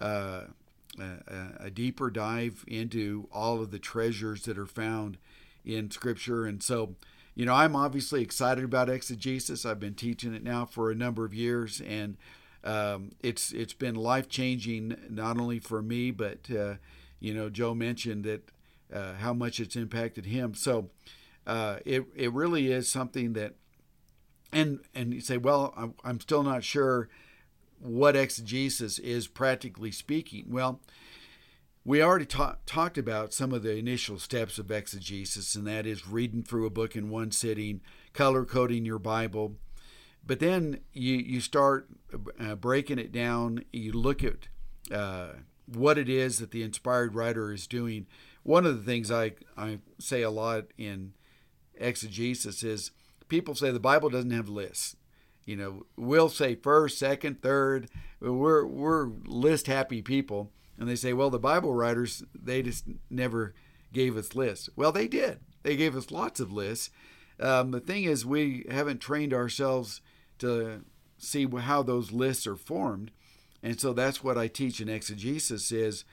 [0.00, 0.42] uh,
[0.98, 5.18] a, a, deeper dive into all of the treasures that are found
[5.64, 6.46] in Scripture.
[6.46, 6.94] And so,
[7.34, 9.66] you know, I'm obviously excited about exegesis.
[9.66, 12.16] I've been teaching it now for a number of years, and
[12.64, 16.74] um, it's it's been life changing not only for me, but uh,
[17.20, 18.50] you know, Joe mentioned that
[18.92, 20.54] uh, how much it's impacted him.
[20.54, 20.90] So
[21.48, 23.54] uh, it it really is something that,
[24.52, 27.08] and and you say, well, I'm, I'm still not sure
[27.80, 30.44] what exegesis is practically speaking.
[30.50, 30.80] Well,
[31.84, 36.06] we already ta- talked about some of the initial steps of exegesis, and that is
[36.06, 37.80] reading through a book in one sitting,
[38.12, 39.56] color coding your Bible.
[40.26, 41.88] But then you, you start
[42.38, 43.64] uh, breaking it down.
[43.72, 44.48] You look at
[44.92, 45.28] uh,
[45.64, 48.06] what it is that the inspired writer is doing.
[48.42, 51.14] One of the things I, I say a lot in
[51.80, 52.90] exegesis is
[53.28, 54.96] people say the Bible doesn't have lists.
[55.44, 57.88] You know, we'll say first, second, third.
[58.20, 63.54] We're, we're list happy people and they say, well, the Bible writers, they just never
[63.92, 64.68] gave us lists.
[64.76, 65.40] Well, they did.
[65.62, 66.90] They gave us lots of lists.
[67.40, 70.00] Um, the thing is, we haven't trained ourselves
[70.38, 70.84] to
[71.18, 73.10] see how those lists are formed.
[73.62, 76.04] And so that's what I teach in exegesis is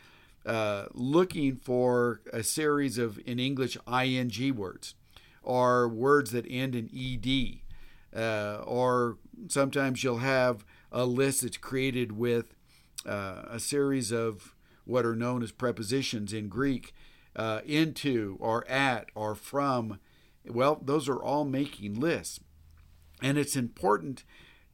[0.45, 4.95] uh, looking for a series of, in English, ing words
[5.45, 7.61] or words that end in ed.
[8.17, 12.55] Uh, or sometimes you'll have a list that's created with
[13.05, 14.55] uh, a series of
[14.85, 16.93] what are known as prepositions in Greek,
[17.35, 19.99] uh, into or at or from.
[20.47, 22.39] Well, those are all making lists.
[23.21, 24.23] And it's important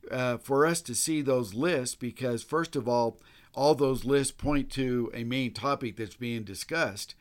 [0.10, 3.20] uh, for us to see those lists because, first of all,
[3.54, 7.16] all those lists point to a main topic that's being discussed.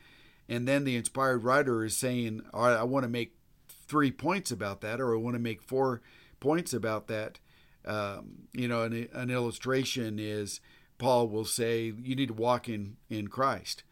[0.48, 3.34] And then the inspired writer is saying, All right, I want to make
[3.90, 6.00] three points about that, or I want to make four
[6.38, 7.40] points about that.
[7.84, 10.60] Um, you know, an, an illustration is
[10.96, 13.82] Paul will say you need to walk in, in Christ.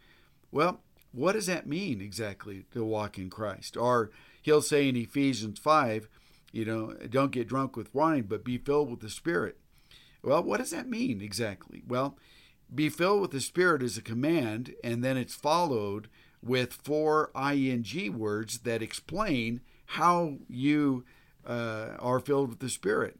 [0.53, 0.83] Well,
[1.13, 3.77] what does that mean exactly to walk in Christ?
[3.77, 4.11] Or
[4.43, 6.09] he'll say in Ephesians 5,
[6.53, 9.59] you know, don't get drunk with wine, but be filled with the Spirit.
[10.23, 11.83] Well, what does that mean exactly?
[11.87, 12.17] Well,
[12.73, 16.09] be filled with the Spirit is a command, and then it's followed
[16.43, 19.61] with four ing words that explain
[19.93, 21.05] how you
[21.47, 23.19] uh, are filled with the Spirit.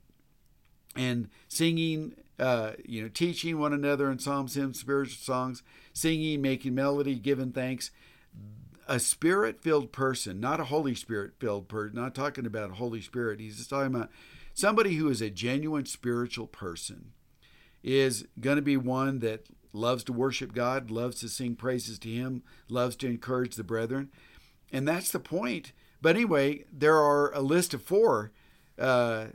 [0.97, 6.75] And singing uh, you know, teaching one another in psalms, hymns, spiritual songs, singing, making
[6.75, 7.91] melody, giving thanks.
[8.87, 13.41] A spirit filled person, not a Holy Spirit filled person, not talking about Holy Spirit.
[13.41, 14.11] He's just talking about
[14.55, 17.13] somebody who is a genuine spiritual person
[17.83, 22.09] is going to be one that loves to worship God, loves to sing praises to
[22.09, 24.11] Him, loves to encourage the brethren.
[24.73, 25.73] And that's the point.
[26.01, 28.33] But anyway, there are a list of four
[28.79, 29.27] uh,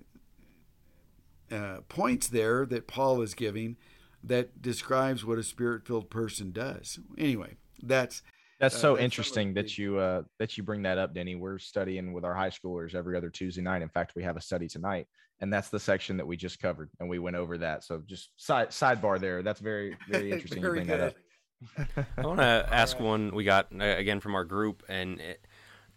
[1.52, 3.78] uh, points there that Paul is giving
[4.24, 7.00] that describes what a spirit-filled person does.
[7.18, 8.22] Anyway, that's
[8.60, 11.36] that's uh, so that's interesting that you uh, that you bring that up, Denny.
[11.36, 13.82] We're studying with our high schoolers every other Tuesday night.
[13.82, 15.08] In fact, we have a study tonight,
[15.42, 17.84] and that's the section that we just covered, and we went over that.
[17.84, 19.44] So just side sidebar there.
[19.44, 20.62] That's very very interesting.
[20.62, 21.14] very you bring good.
[21.78, 22.06] that up.
[22.18, 25.46] I want to ask one we got uh, again from our group, and it,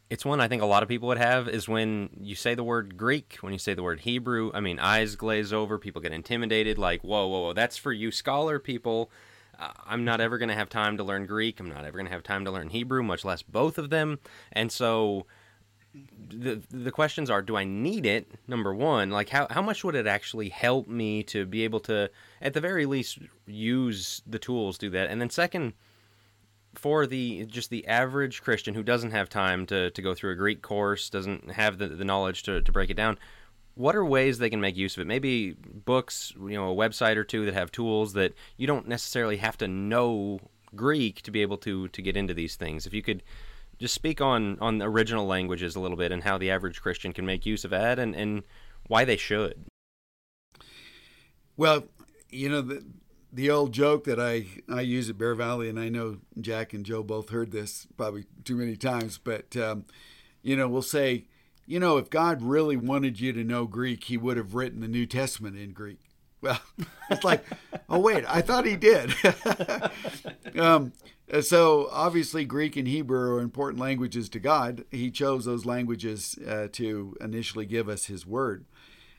[0.09, 2.62] it's one I think a lot of people would have is when you say the
[2.62, 6.12] word Greek, when you say the word Hebrew, I mean, eyes glaze over, people get
[6.12, 9.11] intimidated, like, whoa, whoa, whoa, that's for you scholar people.
[9.59, 11.59] Uh, I'm not ever going to have time to learn Greek.
[11.59, 14.18] I'm not ever going to have time to learn Hebrew, much less both of them.
[14.52, 15.26] And so
[16.28, 19.94] the the questions are do I need it number 1 like how how much would
[19.94, 22.11] it actually help me to be able to
[22.42, 25.72] at the very least use the tools do that and then second
[26.79, 30.37] for the just the average Christian who doesn't have time to, to go through a
[30.37, 33.18] Greek course, doesn't have the, the knowledge to, to break it down,
[33.74, 35.07] what are ways they can make use of it?
[35.07, 39.37] Maybe books, you know, a website or two that have tools that you don't necessarily
[39.37, 40.41] have to know
[40.74, 42.87] Greek to be able to to get into these things.
[42.87, 43.22] If you could
[43.79, 47.27] just speak on on original languages a little bit and how the average Christian can
[47.27, 48.43] make use of that and, and
[48.89, 49.66] why they should.
[51.57, 51.85] Well,
[52.31, 52.85] you know, the,
[53.37, 56.87] the old joke that I, I use at Bear Valley, and I know Jack and
[56.87, 59.84] Joe both heard this probably too many times, but, um,
[60.43, 61.26] you know, we'll say,
[61.66, 64.89] you know, if God really wanted you to know Greek, he would have written the
[64.89, 66.01] New Testament in Greek.
[66.43, 66.61] Well,
[67.11, 67.45] it's like,
[67.89, 69.12] oh, wait, I thought he did.
[70.59, 70.93] um,
[71.41, 74.84] so obviously, Greek and Hebrew are important languages to God.
[74.91, 78.66] He chose those languages uh, to initially give us his word.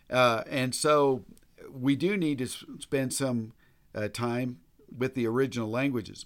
[0.09, 1.25] Uh, and so
[1.69, 2.47] we do need to
[2.79, 3.51] spend some
[3.97, 4.59] uh, time
[4.95, 6.25] with the original languages.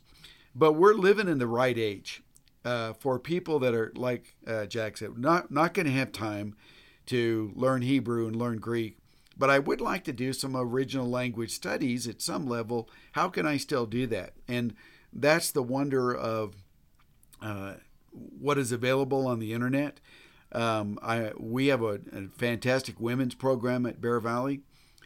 [0.54, 2.22] But we're living in the right age
[2.66, 6.56] uh, for people that are, like uh, Jack said, not, not going to have time
[7.08, 8.98] to learn Hebrew and learn Greek.
[9.38, 12.90] But I would like to do some original language studies at some level.
[13.14, 14.34] How can I still do that?
[14.48, 14.76] And
[15.14, 16.56] that's the wonder of
[17.42, 17.76] uh,
[18.12, 20.00] what is available on the internet.
[20.52, 24.62] Um, I we have a, a, fantastic women's program at Bear Valley,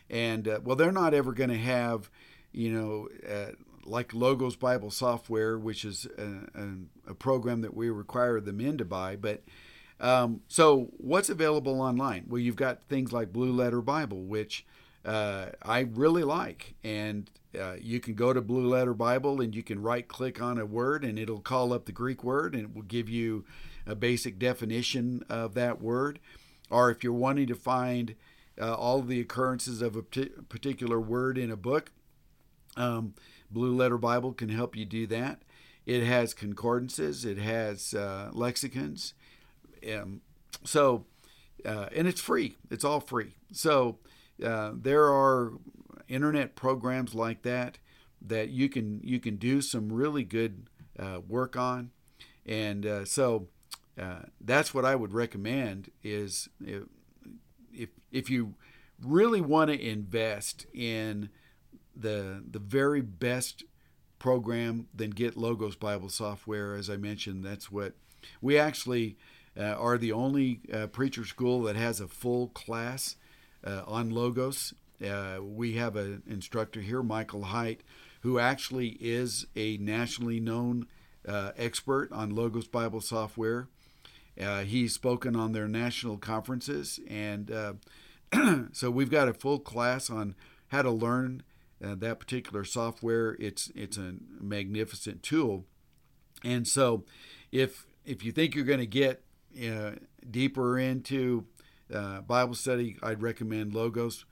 [0.10, 2.10] and uh, well, they're not ever going to have
[2.56, 3.52] you know, uh,
[3.86, 8.78] like Logos Bible Software, which is a, a, a, program that we require the men
[8.78, 9.16] to buy.
[9.16, 9.44] But
[10.00, 12.26] um, so, what's available online?
[12.28, 14.66] Well, you've got things like Blue Letter Bible, which
[15.04, 17.30] uh, I really like, and
[17.60, 20.66] uh, you can go to Blue Letter Bible and you can right click on a
[20.66, 23.46] word, and it'll call up the Greek word, and it will give you
[23.86, 26.20] a basic definition of that word.
[26.70, 28.16] Or if you're wanting to find
[28.60, 31.92] uh, all the occurrences of a particular word in a book,
[32.78, 33.14] um,
[33.52, 35.42] Blue Letter Bible can help you do that.
[35.86, 39.14] It has concordances, it has uh, lexicons.
[39.88, 40.22] Um,
[40.64, 41.06] so,
[41.64, 43.36] uh, and it's free, it's all free.
[43.52, 44.00] So,
[44.44, 45.54] uh, there are
[46.08, 47.78] internet programs like that
[48.22, 50.68] that you can you can do some really good
[51.00, 51.92] uh, work on,
[52.46, 53.48] and uh, so
[54.00, 55.92] uh, that's what I would recommend.
[56.04, 56.50] Is
[57.72, 58.56] if if you
[59.02, 61.30] really want to invest in
[61.96, 63.64] the the very best
[64.20, 66.76] program, then get Logos Bible Software.
[66.76, 67.94] As I mentioned, that's what
[68.42, 69.18] we actually
[69.58, 73.16] uh, are the only uh, preacher school that has a full class
[73.64, 74.74] uh, on Logos.
[75.06, 77.82] Uh, we have an instructor here, Michael Height,
[78.22, 80.88] who actually is a nationally known
[81.28, 83.68] uh, expert on Logos Bible Software.
[84.40, 87.52] Uh, he's spoken on their national conferences, and
[88.74, 90.36] so we've got a full class on
[90.70, 91.44] how to learn
[91.86, 93.36] uh, that particular software.
[93.40, 95.66] It's it's a magnificent tool,
[96.44, 97.04] and so
[97.52, 99.24] if if you think you're going to get
[99.64, 99.92] uh,
[100.30, 101.46] deeper into
[101.94, 104.26] uh, Bible study, I'd recommend Logos.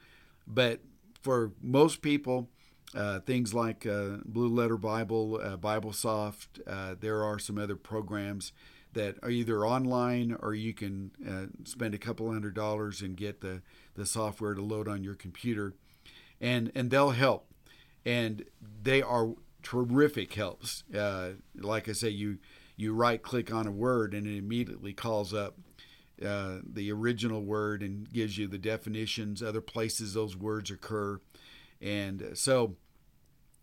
[0.47, 0.81] But
[1.21, 2.49] for most people,
[2.95, 8.51] uh, things like uh, Blue Letter Bible, uh, BibleSoft, uh, there are some other programs
[8.93, 11.09] that are either online or you can
[11.63, 13.63] spend a couple hundred dollars and get the,
[13.95, 15.73] the software to load on your computer
[16.43, 17.47] and and they'll help,
[18.05, 18.43] and
[18.83, 19.33] they are
[19.63, 20.83] terrific helps.
[20.93, 22.37] Uh, like I say, you
[22.75, 25.57] you right click on a word and it immediately calls up
[26.23, 31.19] uh, the original word and gives you the definitions, other places those words occur,
[31.81, 32.75] and so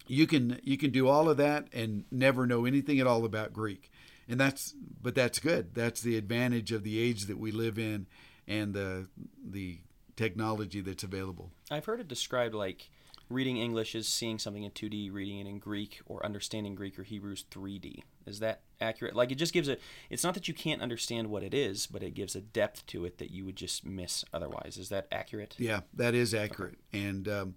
[0.07, 3.53] you can you can do all of that and never know anything at all about
[3.53, 3.93] Greek,
[4.27, 5.75] and that's but that's good.
[5.75, 8.07] That's the advantage of the age that we live in,
[8.49, 9.09] and the
[9.45, 9.81] the
[10.17, 11.51] technology that's available.
[11.71, 12.91] I've heard it described like
[13.31, 17.05] reading English is seeing something in 2D, reading it in Greek, or understanding Greek or
[17.05, 18.03] Hebrew's 3D.
[18.27, 19.15] Is that accurate?
[19.15, 19.77] Like it just gives a.
[20.11, 23.05] It's not that you can't understand what it is, but it gives a depth to
[23.05, 24.77] it that you would just miss otherwise.
[24.77, 25.55] Is that accurate?
[25.59, 26.79] Yeah, that is accurate.
[26.95, 27.07] Okay.
[27.07, 27.55] And um,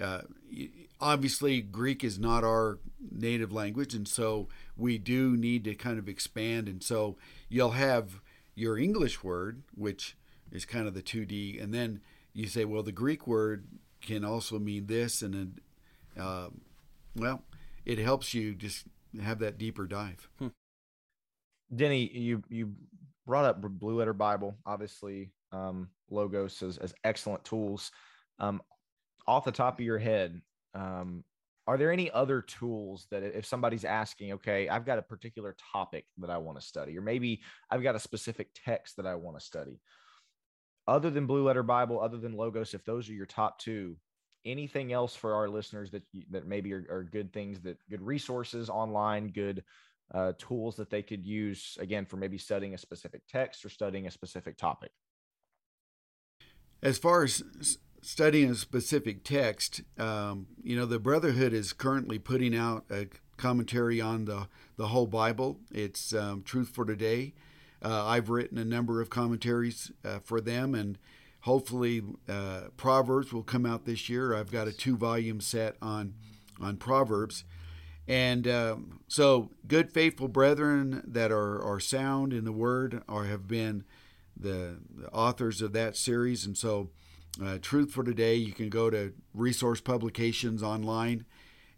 [0.00, 0.22] uh,
[1.00, 2.78] obviously, Greek is not our
[3.10, 6.68] native language, and so we do need to kind of expand.
[6.68, 7.16] And so
[7.48, 8.20] you'll have
[8.54, 10.16] your English word, which
[10.52, 11.62] is kind of the 2D.
[11.62, 12.00] And then
[12.32, 13.66] you say, well, the Greek word
[14.00, 15.22] can also mean this.
[15.22, 15.58] And then,
[16.18, 16.48] uh,
[17.16, 17.42] well,
[17.84, 18.86] it helps you just
[19.22, 20.28] have that deeper dive.
[20.38, 20.48] Hmm.
[21.74, 22.72] Denny, you, you
[23.26, 27.92] brought up Blue Letter Bible, obviously, um, Logos as, as excellent tools.
[28.38, 28.60] Um,
[29.26, 30.40] off the top of your head,
[30.74, 31.24] um,
[31.66, 36.04] are there any other tools that if somebody's asking, okay, I've got a particular topic
[36.18, 39.38] that I want to study, or maybe I've got a specific text that I want
[39.38, 39.78] to study,
[40.90, 43.96] other than Blue Letter Bible, other than Logos, if those are your top two,
[44.44, 48.68] anything else for our listeners that that maybe are, are good things that good resources
[48.68, 49.62] online, good
[50.12, 54.08] uh, tools that they could use again for maybe studying a specific text or studying
[54.08, 54.90] a specific topic?
[56.82, 57.44] As far as
[58.02, 64.00] studying a specific text, um, you know, the Brotherhood is currently putting out a commentary
[64.00, 65.60] on the, the whole Bible.
[65.70, 67.34] It's um, Truth for Today.
[67.82, 70.98] Uh, I've written a number of commentaries uh, for them, and
[71.40, 74.34] hopefully, uh, Proverbs will come out this year.
[74.34, 76.14] I've got a two volume set on
[76.60, 77.44] on Proverbs.
[78.06, 83.46] And um, so, good, faithful brethren that are, are sound in the word or have
[83.46, 83.84] been
[84.36, 86.44] the, the authors of that series.
[86.44, 86.90] And so,
[87.42, 91.24] uh, Truth for Today, you can go to Resource Publications online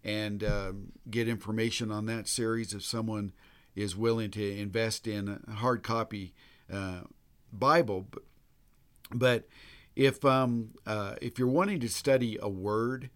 [0.02, 3.32] and um, get information on that series if someone
[3.74, 6.34] is willing to invest in a hard copy
[6.72, 7.00] uh,
[7.52, 8.08] Bible.
[9.10, 9.48] But,
[9.94, 13.10] if um, uh, if you're wanting to study a word,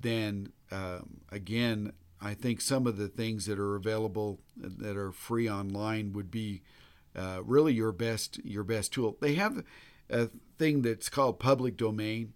[0.00, 5.48] then um, again, I think some of the things that are available that are free
[5.48, 6.62] online would be
[7.16, 9.16] uh, really your best your best tool.
[9.20, 9.64] They have
[10.10, 10.28] a
[10.58, 12.34] thing that's called public domain.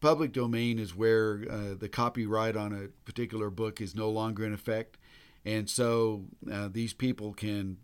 [0.00, 4.52] Public domain is where uh, the copyright on a particular book is no longer in
[4.52, 4.97] effect,
[5.48, 7.78] and so uh, these people can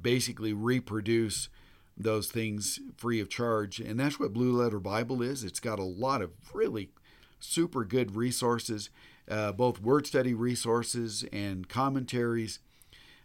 [0.00, 1.48] basically reproduce
[1.96, 3.80] those things free of charge.
[3.80, 5.44] And that's what Blue Letter Bible is.
[5.44, 6.90] It's got a lot of really
[7.40, 8.90] super good resources
[9.28, 12.58] uh, both word study resources and commentaries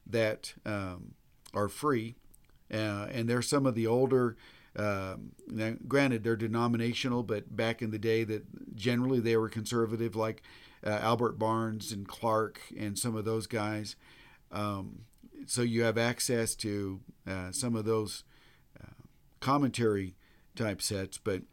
[0.06, 1.14] that um,
[1.54, 2.16] are free.
[2.72, 4.38] Uh, and they're some of the older,
[4.76, 5.16] uh,
[5.48, 10.42] now, granted, they're denominational, but back in the day, that generally they were conservative, like
[10.86, 13.96] uh, Albert Barnes and Clarke and some of those guys.
[14.52, 15.02] Um,
[15.46, 18.24] so you have access to uh, some of those
[18.82, 19.04] uh,
[19.40, 20.16] commentary
[20.56, 21.18] type sets.
[21.18, 21.44] But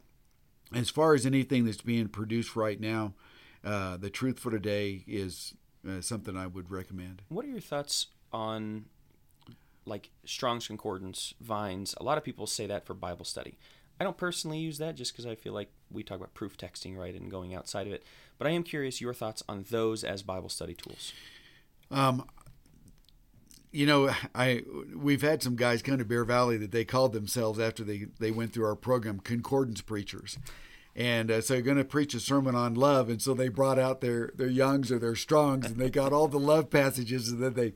[0.75, 3.15] as far as anything that's being produced right now,
[3.65, 5.55] uh, the truth for today is
[5.89, 7.23] uh, something I would recommend.
[7.29, 8.87] What are your thoughts on
[9.85, 11.95] like Strong's Concordance, Vines?
[11.99, 13.59] A lot of people say that for Bible study.
[13.99, 16.97] I don't personally use that just because I feel like we talk about proof texting,
[16.97, 18.05] right, and going outside of it.
[18.39, 21.13] But I am curious your thoughts on those as Bible study tools.
[21.91, 22.27] Um,
[23.73, 24.63] you know, I
[24.95, 28.31] we've had some guys come to Bear Valley that they called themselves after they they
[28.31, 30.39] went through our program concordance preachers,
[30.97, 33.79] and uh, so they're going to preach a sermon on love and so they brought
[33.79, 37.43] out their their youngs or their strongs and they got all the love passages and
[37.43, 37.73] then they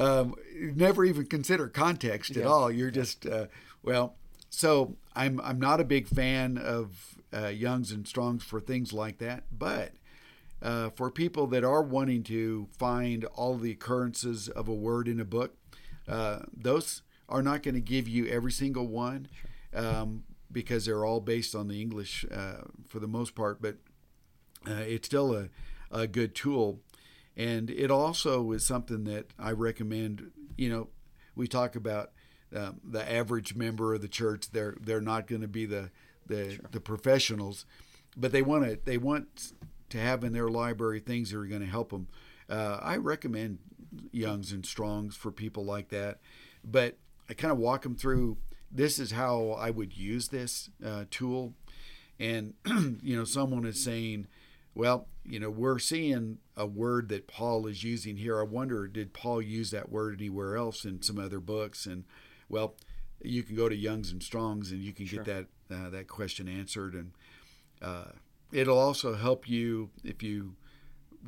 [0.00, 2.42] um, never even consider context yeah.
[2.42, 3.46] at all you're just uh,
[3.82, 4.14] well
[4.50, 9.18] so i'm i'm not a big fan of uh, youngs and strongs for things like
[9.18, 9.92] that but
[10.62, 15.18] uh, for people that are wanting to find all the occurrences of a word in
[15.20, 15.56] a book
[16.08, 19.28] uh, those are not going to give you every single one
[19.74, 23.76] um, because they're all based on the English uh, for the most part, but
[24.68, 25.48] uh, it's still a,
[25.90, 26.80] a good tool.
[27.36, 30.30] And it also is something that I recommend.
[30.58, 30.88] You know,
[31.34, 32.10] we talk about
[32.54, 34.50] um, the average member of the church.
[34.50, 35.90] They're they're not going to be the
[36.26, 36.64] the, sure.
[36.70, 37.66] the professionals,
[38.16, 39.52] but they want to they want
[39.90, 42.08] to have in their library things that are going to help them.
[42.48, 43.58] Uh, I recommend
[44.10, 46.18] Youngs and Strongs for people like that,
[46.64, 46.96] but
[47.28, 48.36] I kind of walk them through
[48.70, 51.54] this is how I would use this uh, tool.
[52.18, 52.54] And,
[53.02, 54.26] you know, someone is saying,
[54.74, 58.40] well, you know, we're seeing a word that Paul is using here.
[58.40, 61.84] I wonder, did Paul use that word anywhere else in some other books?
[61.84, 62.04] And,
[62.48, 62.74] well,
[63.22, 65.22] you can go to Young's and Strong's and you can sure.
[65.22, 66.94] get that uh, that question answered.
[66.94, 67.12] And
[67.80, 68.12] uh,
[68.52, 70.56] it'll also help you if you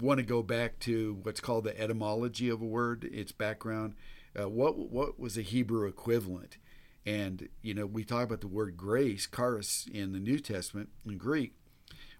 [0.01, 3.95] want to go back to what's called the etymology of a word, its background.
[4.39, 6.59] Uh, what what was a Hebrew equivalent?
[7.07, 11.19] And, you know, we talk about the word grace, charis, in the New Testament in
[11.19, 11.53] Greek.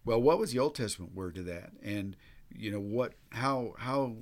[0.05, 1.71] Well, what was the Old Testament word to that?
[1.83, 2.17] And,
[2.55, 4.17] you know, what, how, how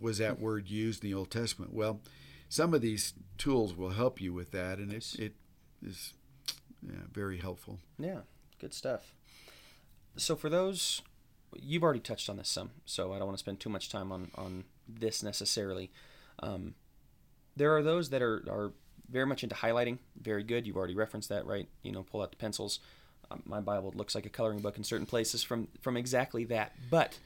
[0.00, 1.74] was that word used in the Old Testament?
[1.74, 2.00] Well,
[2.48, 5.34] some of these tools will help you with that, and it, it
[5.84, 6.14] is
[6.86, 7.78] yeah, very helpful.
[7.98, 8.20] Yeah,
[8.60, 9.12] good stuff.
[10.16, 11.02] So, for those,
[11.54, 14.12] you've already touched on this some, so I don't want to spend too much time
[14.12, 15.90] on, on this necessarily.
[16.40, 16.74] Um,
[17.56, 18.72] there are those that are, are
[19.10, 19.98] very much into highlighting.
[20.20, 20.66] Very good.
[20.66, 21.68] You've already referenced that, right?
[21.82, 22.80] You know, pull out the pencils.
[23.30, 26.72] Um, my Bible looks like a coloring book in certain places from from exactly that.
[26.90, 27.18] But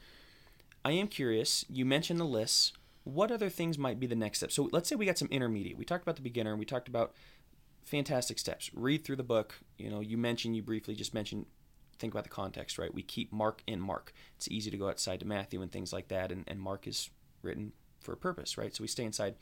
[0.83, 1.65] I am curious.
[1.69, 2.73] You mentioned the lists.
[3.03, 4.51] what other things might be the next step?
[4.51, 5.77] So let's say we got some intermediate.
[5.77, 6.55] We talked about the beginner.
[6.55, 7.13] We talked about
[7.83, 8.69] fantastic steps.
[8.73, 9.55] Read through the book.
[9.77, 11.45] You know, you mentioned you briefly just mentioned
[12.01, 12.93] think about the context, right?
[12.93, 14.11] We keep Mark in Mark.
[14.35, 17.09] It's easy to go outside to Matthew and things like that, and, and Mark is
[17.43, 18.75] written for a purpose, right?
[18.75, 19.35] So we stay inside.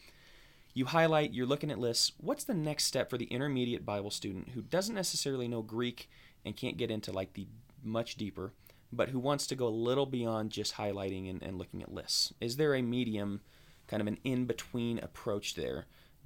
[0.74, 2.12] You highlight, you're looking at lists.
[2.20, 6.10] What's the next step for the intermediate Bible student who doesn't necessarily know Greek
[6.46, 7.48] and can't get into like the
[7.84, 8.54] much deeper,
[8.92, 12.34] but who wants to go a little beyond just highlighting and, and looking at lists?
[12.42, 13.42] Is there a medium,
[13.88, 15.86] kind of an in between approach there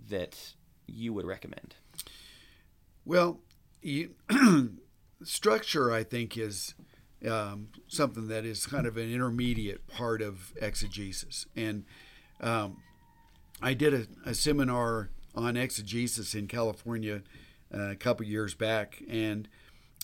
[0.09, 0.53] that
[0.87, 1.75] you would recommend?
[3.05, 3.41] Well,
[3.81, 4.15] you,
[5.23, 6.73] structure, I think, is
[7.27, 11.45] um, something that is kind of an intermediate part of exegesis.
[11.55, 11.85] And
[12.41, 12.77] um,
[13.61, 17.21] I did a, a, seminar on exegesis in California
[17.73, 19.47] uh, a couple years back, and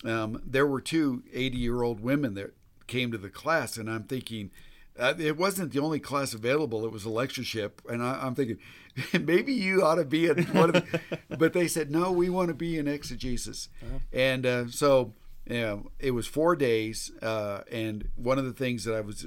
[0.05, 2.53] um, there were two 80 year old women that
[2.87, 4.51] came to the class, and I'm thinking,
[4.99, 6.85] uh, it wasn't the only class available.
[6.85, 8.57] It was a lectureship, and I, am thinking
[9.21, 11.19] maybe you ought to be in one of the.
[11.37, 13.99] but they said no, we want to be in exegesis, uh-huh.
[14.11, 15.13] and uh, so
[15.45, 19.25] yeah, it was four days, uh, and one of the things that I was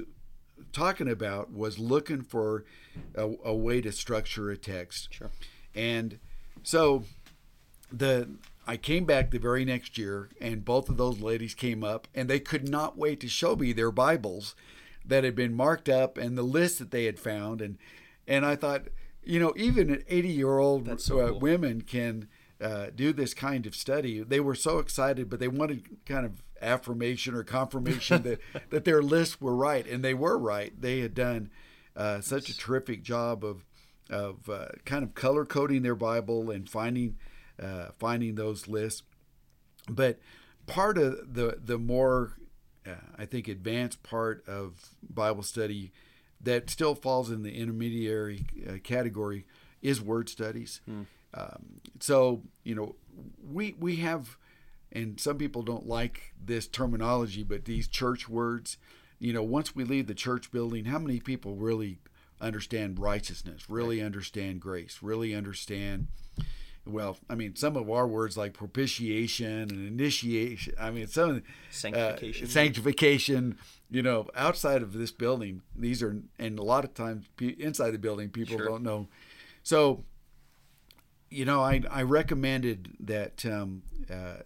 [0.71, 2.63] talking about was looking for
[3.15, 5.09] a, a way to structure a text.
[5.11, 5.29] Sure.
[5.75, 6.19] And
[6.63, 7.03] so
[7.91, 8.29] the
[8.65, 12.29] I came back the very next year, and both of those ladies came up, and
[12.29, 14.55] they could not wait to show me their Bibles
[15.05, 17.77] that had been marked up and the list that they had found, and
[18.27, 18.87] and I thought,
[19.23, 21.39] you know, even an 80 year old so uh, cool.
[21.39, 22.27] women can
[22.61, 24.23] uh, do this kind of study.
[24.23, 28.39] They were so excited, but they wanted kind of affirmation or confirmation that,
[28.69, 30.73] that their lists were right, and they were right.
[30.79, 31.49] They had done
[31.95, 33.65] uh, such a terrific job of
[34.09, 37.17] of uh, kind of color coding their Bible and finding
[37.61, 39.03] uh, finding those lists.
[39.89, 40.19] But
[40.65, 42.37] part of the the more
[42.85, 45.91] uh, I think advanced part of Bible study
[46.41, 49.45] that still falls in the intermediary uh, category
[49.81, 50.81] is word studies.
[50.85, 51.03] Hmm.
[51.33, 52.95] Um, so you know,
[53.51, 54.37] we we have,
[54.91, 58.77] and some people don't like this terminology, but these church words.
[59.19, 61.99] You know, once we leave the church building, how many people really
[62.41, 63.69] understand righteousness?
[63.69, 64.99] Really understand grace?
[65.01, 66.07] Really understand?
[66.85, 70.73] Well, I mean, some of our words like propitiation and initiation.
[70.79, 72.47] I mean, some sanctification.
[72.47, 73.57] Uh, sanctification.
[73.89, 77.99] You know, outside of this building, these are, and a lot of times inside the
[77.99, 78.65] building, people sure.
[78.65, 79.07] don't know.
[79.61, 80.03] So
[81.33, 84.43] you know, I, I recommended that um, uh,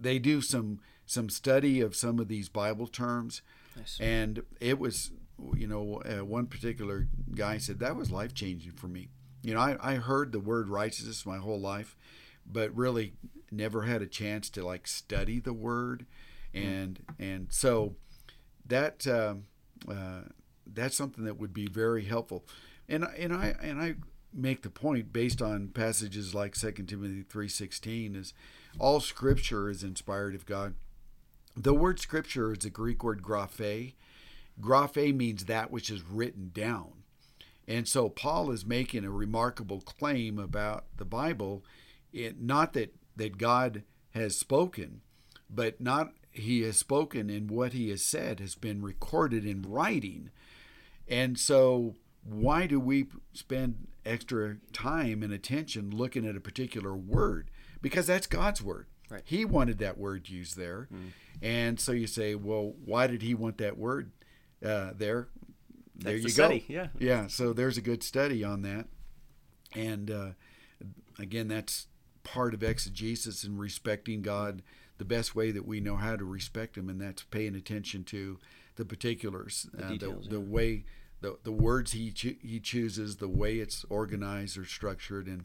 [0.00, 3.42] they do some some study of some of these Bible terms,
[4.00, 5.10] and it was,
[5.54, 9.08] you know, uh, one particular guy said that was life changing for me.
[9.42, 11.96] You know, I, I heard the word righteousness my whole life,
[12.50, 13.14] but really
[13.50, 16.06] never had a chance to like study the word,
[16.52, 17.14] and mm.
[17.18, 17.94] and so
[18.66, 19.44] that um,
[19.88, 20.22] uh,
[20.66, 22.44] that's something that would be very helpful,
[22.88, 23.94] and and I and I
[24.32, 28.34] make the point based on passages like 2 Timothy 3:16 is
[28.78, 30.74] all scripture is inspired of God.
[31.56, 33.94] The word scripture is a Greek word graphe.
[34.60, 36.97] Graphe means that which is written down.
[37.68, 41.62] And so Paul is making a remarkable claim about the Bible,
[42.12, 45.02] it, not that that God has spoken,
[45.50, 50.30] but not he has spoken and what he has said has been recorded in writing.
[51.06, 57.50] And so why do we spend extra time and attention looking at a particular word?
[57.82, 58.86] Because that's God's word.
[59.10, 59.22] Right.
[59.24, 60.88] He wanted that word used there.
[60.92, 61.12] Mm.
[61.42, 64.12] And so you say, well, why did he want that word
[64.64, 65.28] uh, there?
[65.98, 66.32] There you the go.
[66.32, 66.64] Study.
[66.68, 66.88] Yeah.
[66.98, 67.26] Yeah.
[67.26, 68.86] So there's a good study on that.
[69.74, 70.28] And uh,
[71.18, 71.86] again, that's
[72.22, 74.62] part of exegesis and respecting God
[74.98, 78.38] the best way that we know how to respect Him, and that's paying attention to
[78.76, 80.52] the particulars, the, uh, details, the, the yeah.
[80.52, 80.84] way
[81.20, 85.44] the the words he cho- he chooses, the way it's organized or structured, and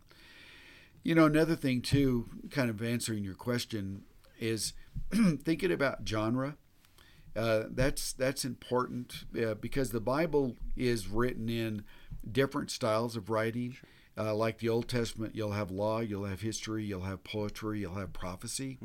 [1.04, 4.04] you know another thing too, kind of answering your question
[4.40, 4.74] is
[5.44, 6.58] thinking about genre.
[7.36, 11.84] Uh, that's that's important uh, because the Bible is written in
[12.30, 13.76] different styles of writing.
[14.16, 17.96] Uh, like the Old Testament, you'll have law, you'll have history, you'll have poetry, you'll
[17.96, 18.78] have prophecy.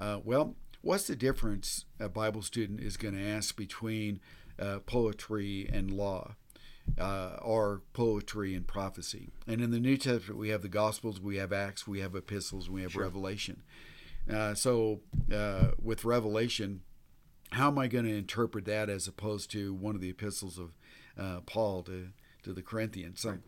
[0.00, 0.24] Mm.
[0.24, 4.20] well, what's the difference a Bible student is going to ask between
[4.58, 6.34] uh, poetry and law,
[6.98, 9.28] uh, or poetry and prophecy.
[9.46, 12.68] And in the New Testament, we have the Gospels, we have Acts, we have epistles,
[12.68, 13.02] we have Sure.
[13.02, 13.62] Revelation.
[14.30, 15.00] Uh, so
[15.32, 16.82] uh, with Revelation,
[17.52, 20.72] how am I going to interpret that as opposed to one of the epistles of
[21.18, 22.08] uh, Paul to,
[22.42, 23.20] to the Corinthians?
[23.20, 23.38] So,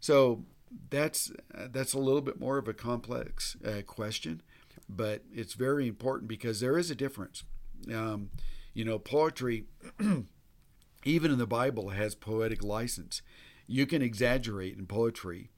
[0.00, 0.44] so
[0.90, 4.42] that's that's a little bit more of a complex uh, question,
[4.88, 7.42] but it's very important because there is a difference.
[7.92, 8.30] Um,
[8.74, 9.64] you know, poetry
[11.04, 13.22] even in the Bible, has poetic license.
[13.66, 15.50] You can exaggerate in poetry.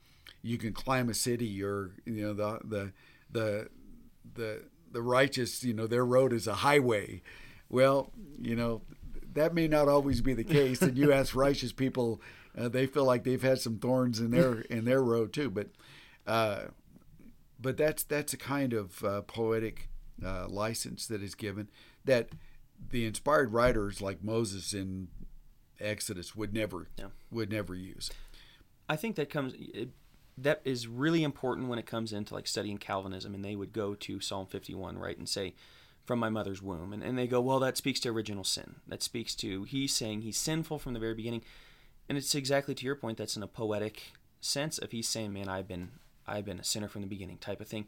[0.42, 2.92] You can climb a city, or you know the the
[3.30, 3.68] the
[4.34, 5.62] the the righteous.
[5.62, 7.22] You know their road is a highway.
[7.70, 8.10] Well,
[8.40, 8.82] you know
[9.34, 10.82] that may not always be the case.
[10.82, 12.20] And you ask righteous people,
[12.58, 15.50] uh, they feel like they've had some thorns in their in their road too.
[15.50, 15.68] But
[16.26, 16.64] uh,
[17.60, 19.88] but that's that's a kind of uh, poetic
[20.24, 21.68] uh, license that is given
[22.04, 22.30] that
[22.90, 25.08] the inspired writers like Moses in
[25.78, 27.06] Exodus would never Yeah.
[27.30, 28.10] would never use.
[28.88, 29.90] I think that comes it,
[30.36, 33.94] that is really important when it comes into like studying Calvinism, and they would go
[33.94, 35.54] to Psalm 51, right, and say,
[36.10, 38.80] "From my mother's womb," and and they go, "Well, that speaks to original sin.
[38.88, 41.44] That speaks to he's saying he's sinful from the very beginning,"
[42.08, 43.16] and it's exactly to your point.
[43.16, 45.92] That's in a poetic sense of he's saying, "Man, I've been
[46.26, 47.86] I've been a sinner from the beginning," type of thing.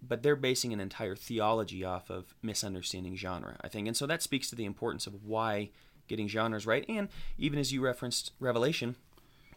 [0.00, 4.22] But they're basing an entire theology off of misunderstanding genre, I think, and so that
[4.22, 5.68] speaks to the importance of why
[6.08, 8.96] getting genres right, and even as you referenced Revelation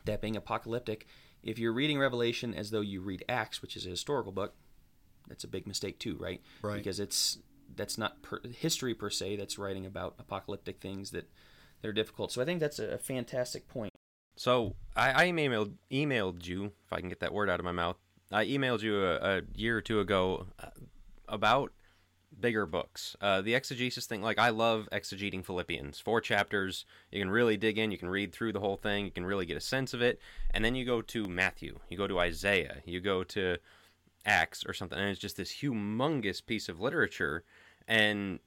[0.04, 1.08] that being apocalyptic.
[1.42, 4.56] If you're reading Revelation as though you read Acts, which is a historical book,
[5.30, 6.42] that's a big mistake too, right?
[6.62, 6.76] Right.
[6.76, 7.38] Because it's
[7.76, 9.36] that's not per, history per se.
[9.36, 11.30] That's writing about apocalyptic things that
[11.82, 12.32] they're difficult.
[12.32, 13.92] So I think that's a, fantastic point.
[14.36, 17.72] So I, I emailed emailed you, if I can get that word out of my
[17.72, 17.98] mouth.
[18.32, 20.70] I emailed you a, a year or two ago uh,
[21.28, 21.72] about
[22.40, 23.16] bigger books.
[23.22, 26.00] Uh, the exegesis thing, like I love exegeting Philippians.
[26.00, 29.12] Four chapters, you can really dig in, you can read through the whole thing, you
[29.12, 30.20] can really get a sense of it.
[30.52, 33.58] And then you go to Matthew, you go to Isaiah, you go to
[34.26, 37.44] Acts or something, and it's just this humongous piece of literature.
[37.88, 38.40] And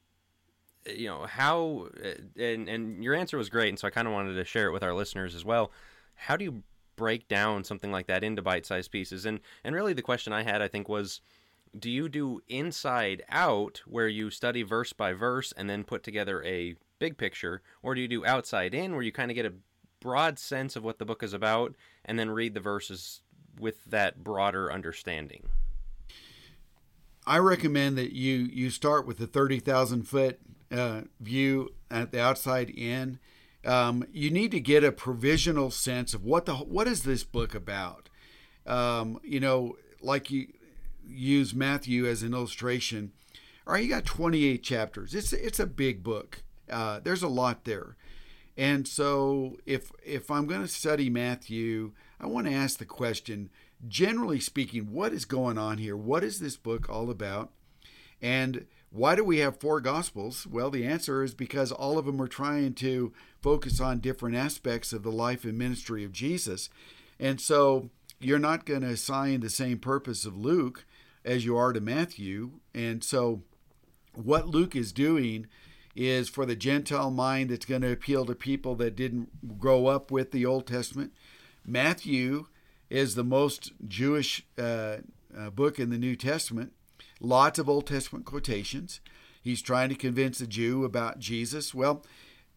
[0.94, 4.14] you know how uh, and and your answer was great and so i kind of
[4.14, 5.72] wanted to share it with our listeners as well.
[6.14, 6.62] How do you
[6.96, 9.26] break down something like that into bite-sized pieces?
[9.26, 11.20] And and really the question i had i think was
[11.78, 16.42] do you do inside out where you study verse by verse and then put together
[16.44, 19.52] a big picture or do you do outside in where you kind of get a
[20.00, 21.74] broad sense of what the book is about
[22.04, 23.20] and then read the verses
[23.58, 25.48] with that broader understanding
[27.26, 30.38] I recommend that you you start with the thirty thousand foot
[30.70, 33.18] uh, view at the outside in.
[33.64, 37.54] Um, you need to get a provisional sense of what the what is this book
[37.54, 38.08] about.
[38.64, 40.48] Um, you know, like you
[41.04, 43.12] use Matthew as an illustration.
[43.66, 45.14] All right, you got twenty eight chapters.
[45.14, 46.42] It's it's a big book.
[46.70, 47.96] Uh, there's a lot there,
[48.56, 53.50] and so if if I'm going to study Matthew, I want to ask the question
[53.86, 55.96] generally speaking, what is going on here?
[55.96, 57.50] What is this book all about?
[58.22, 60.46] And why do we have four gospels?
[60.46, 63.12] Well, the answer is because all of them are trying to
[63.42, 66.70] focus on different aspects of the life and ministry of Jesus.
[67.20, 70.86] And so you're not going to assign the same purpose of Luke
[71.24, 72.52] as you are to Matthew.
[72.74, 73.42] And so
[74.14, 75.46] what Luke is doing
[75.94, 80.10] is for the Gentile mind that's going to appeal to people that didn't grow up
[80.10, 81.12] with the Old Testament.
[81.66, 82.46] Matthew
[82.90, 84.98] is the most Jewish uh,
[85.36, 86.72] uh, book in the New Testament.
[87.20, 89.00] Lots of Old Testament quotations.
[89.42, 91.74] He's trying to convince a Jew about Jesus.
[91.74, 92.04] Well,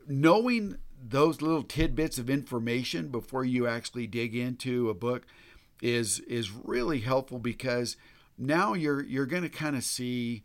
[0.08, 5.26] knowing those little tidbits of information before you actually dig into a book
[5.82, 7.96] is is really helpful because
[8.38, 10.44] now you're you're going to kind of see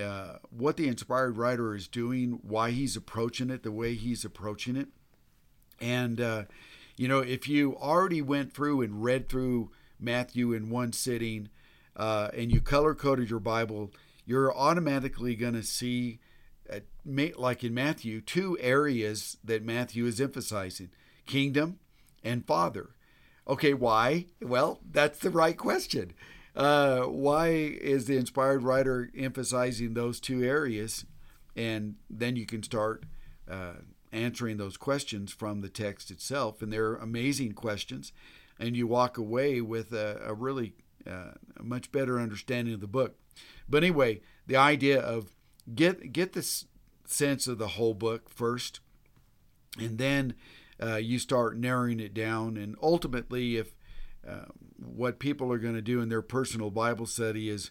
[0.00, 4.76] uh, what the inspired writer is doing, why he's approaching it the way he's approaching
[4.76, 4.88] it,
[5.80, 6.42] and uh,
[6.98, 9.70] you know, if you already went through and read through
[10.00, 11.48] Matthew in one sitting
[11.96, 13.92] uh, and you color coded your Bible,
[14.26, 16.18] you're automatically going to see,
[16.70, 16.80] uh,
[17.36, 20.90] like in Matthew, two areas that Matthew is emphasizing
[21.24, 21.78] kingdom
[22.24, 22.90] and father.
[23.46, 24.26] Okay, why?
[24.42, 26.12] Well, that's the right question.
[26.56, 31.06] Uh, why is the inspired writer emphasizing those two areas?
[31.54, 33.04] And then you can start
[33.48, 33.74] uh,
[34.12, 38.12] answering those questions from the text itself, and they're amazing questions,
[38.58, 40.74] and you walk away with a, a really
[41.06, 43.16] uh, a much better understanding of the book.
[43.68, 45.32] But anyway, the idea of
[45.74, 46.66] get get this
[47.04, 48.80] sense of the whole book first,
[49.78, 50.34] and then
[50.82, 53.72] uh, you start narrowing it down, and ultimately, if
[54.26, 54.46] uh,
[54.76, 57.70] what people are going to do in their personal Bible study is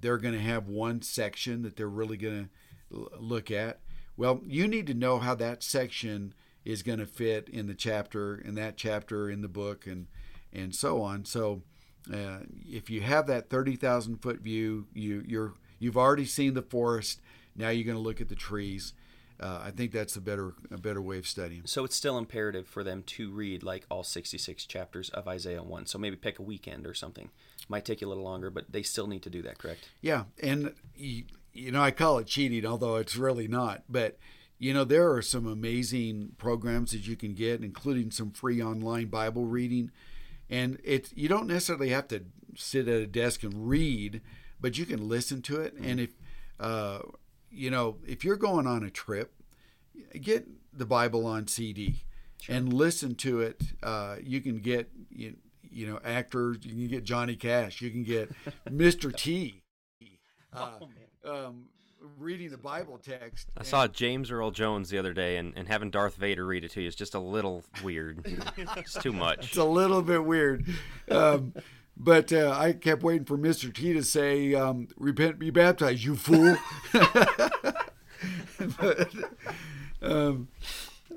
[0.00, 2.48] they're going to have one section that they're really going
[2.90, 3.80] to look at
[4.22, 6.32] well, you need to know how that section
[6.64, 10.06] is going to fit in the chapter, in that chapter in the book, and
[10.52, 11.24] and so on.
[11.24, 11.62] So,
[12.08, 16.62] uh, if you have that thirty thousand foot view, you you're you've already seen the
[16.62, 17.20] forest.
[17.56, 18.92] Now you're going to look at the trees.
[19.40, 21.62] Uh, I think that's a better a better way of studying.
[21.64, 25.86] So it's still imperative for them to read like all 66 chapters of Isaiah 1.
[25.86, 27.30] So maybe pick a weekend or something.
[27.68, 29.88] Might take you a little longer, but they still need to do that, correct?
[30.00, 30.74] Yeah, and
[31.52, 33.84] you, know I call it cheating, although it's really not.
[33.88, 34.18] But
[34.58, 39.06] you know, there are some amazing programs that you can get, including some free online
[39.06, 39.90] Bible reading.
[40.48, 42.24] And it you don't necessarily have to
[42.56, 44.20] sit at a desk and read,
[44.60, 45.74] but you can listen to it.
[45.74, 46.10] And if
[46.60, 47.00] uh,
[47.50, 49.34] you know, if you're going on a trip,
[50.20, 52.04] get the Bible on CD
[52.48, 53.62] and listen to it.
[53.82, 56.58] Uh, you can get you, you know actors.
[56.62, 57.80] You can get Johnny Cash.
[57.80, 58.30] You can get
[58.68, 59.14] Mr.
[59.14, 59.62] T.
[60.52, 60.78] Uh,
[61.24, 61.64] um,
[62.18, 63.48] reading the Bible text.
[63.56, 66.72] I saw James Earl Jones the other day, and, and having Darth Vader read it
[66.72, 68.20] to you is just a little weird.
[68.76, 69.48] it's too much.
[69.48, 70.66] It's a little bit weird.
[71.10, 71.54] Um,
[71.96, 73.72] but uh, I kept waiting for Mr.
[73.72, 76.56] T to say, um, "Repent, be baptized, you fool."
[78.78, 79.14] but,
[80.00, 80.48] um,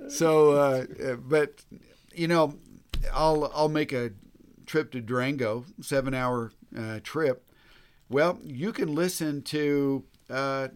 [0.10, 1.64] so, uh, but
[2.14, 2.56] you know,
[3.14, 4.12] I'll I'll make a
[4.66, 7.45] trip to Durango, seven hour uh, trip.
[8.10, 10.68] Well, you can listen to uh,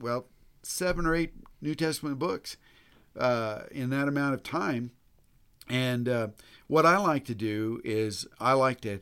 [0.00, 0.26] well
[0.62, 2.56] seven or eight New Testament books
[3.18, 4.90] uh, in that amount of time.
[5.68, 6.28] And uh,
[6.66, 9.00] what I like to do is I like to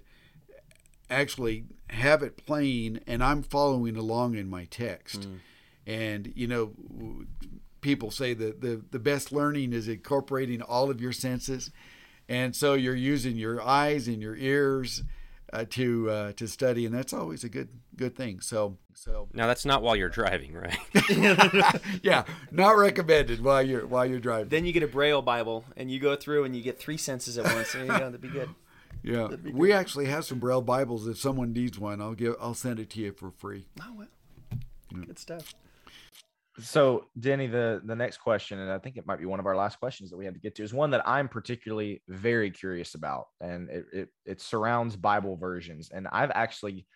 [1.09, 5.23] actually have it playing, and I'm following along in my text.
[5.23, 5.39] Mm.
[5.87, 6.73] And you know,
[7.81, 11.71] people say that the the best learning is incorporating all of your senses,
[12.29, 15.03] and so you're using your eyes and your ears
[15.53, 18.41] uh, to uh, to study, and that's always a good good thing.
[18.41, 20.79] So so now that's not while you're driving, right?
[22.03, 24.49] yeah, not recommended while you're while you're driving.
[24.49, 27.39] Then you get a Braille Bible, and you go through and you get three senses
[27.39, 27.73] at once.
[27.73, 27.99] There you go.
[27.99, 28.51] That'd be good.
[29.03, 31.07] Yeah, be we actually have some Braille Bibles.
[31.07, 33.67] If someone needs one, I'll give I'll send it to you for free.
[33.81, 34.09] Oh well,
[34.93, 35.05] yeah.
[35.07, 35.55] good stuff.
[36.61, 39.57] So, Denny, the the next question, and I think it might be one of our
[39.57, 42.95] last questions that we have to get to, is one that I'm particularly very curious
[42.95, 45.91] about, and it it, it surrounds Bible versions.
[45.91, 46.87] And I've actually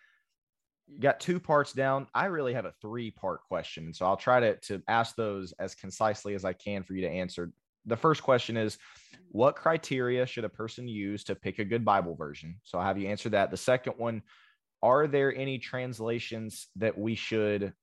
[0.99, 2.07] got two parts down.
[2.13, 5.75] I really have a three part question, so I'll try to to ask those as
[5.75, 7.53] concisely as I can for you to answer.
[7.85, 8.77] The first question is,
[9.29, 12.59] what criteria should a person use to pick a good Bible version?
[12.63, 13.49] So I'll have you answer that.
[13.49, 14.23] The second one,
[14.81, 17.73] are there any translations that we should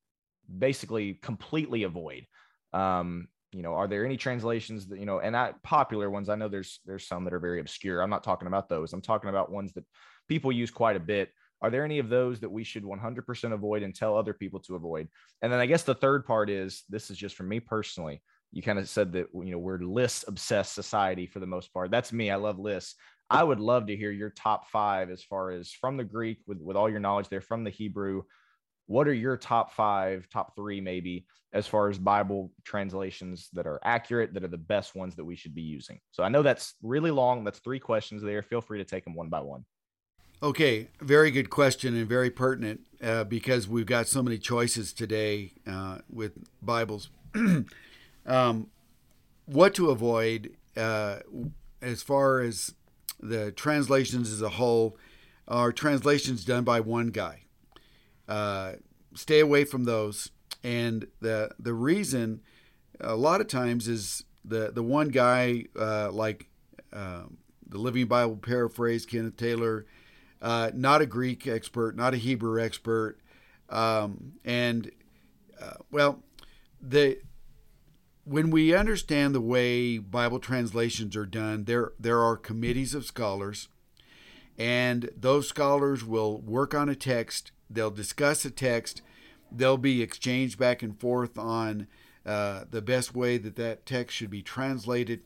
[0.59, 2.27] basically completely avoid.
[2.73, 6.29] Um, you know, are there any translations that you know, and I, popular ones?
[6.29, 8.01] I know there's there's some that are very obscure.
[8.01, 8.93] I'm not talking about those.
[8.93, 9.85] I'm talking about ones that
[10.29, 11.31] people use quite a bit.
[11.63, 14.77] Are there any of those that we should 100% avoid and tell other people to
[14.77, 15.09] avoid?
[15.43, 18.23] And then I guess the third part is this is just for me personally.
[18.53, 21.91] You kind of said that you know we're list obsessed society for the most part.
[21.91, 22.31] That's me.
[22.31, 22.95] I love lists.
[23.29, 26.59] I would love to hear your top five as far as from the Greek with
[26.61, 28.23] with all your knowledge there, from the Hebrew,
[28.91, 33.79] what are your top five, top three, maybe, as far as Bible translations that are
[33.85, 36.01] accurate, that are the best ones that we should be using?
[36.11, 37.45] So I know that's really long.
[37.45, 38.43] That's three questions there.
[38.43, 39.65] Feel free to take them one by one.
[40.43, 45.53] Okay, very good question and very pertinent uh, because we've got so many choices today
[45.69, 47.11] uh, with Bibles.
[48.27, 48.67] um,
[49.47, 51.19] what to avoid uh,
[51.81, 52.75] as far as
[53.21, 54.97] the translations as a whole
[55.47, 57.45] are translations done by one guy.
[58.31, 58.75] Uh,
[59.15, 60.31] stay away from those.
[60.63, 62.43] And the the reason
[63.01, 66.49] a lot of times is the the one guy uh, like
[66.93, 67.25] uh,
[67.67, 69.87] the Living Bible paraphrase Kenneth Taylor,
[70.41, 73.19] uh, not a Greek expert, not a Hebrew expert,
[73.69, 74.91] um, and
[75.61, 76.23] uh, well,
[76.81, 77.19] the
[78.25, 83.69] when we understand the way Bible translations are done, there there are committees of scholars,
[84.59, 89.01] and those scholars will work on a text They'll discuss a text.
[89.51, 91.87] They'll be exchanged back and forth on
[92.27, 95.21] uh, the best way that that text should be translated.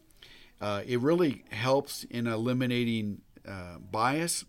[0.60, 4.44] Uh, it really helps in eliminating uh, bias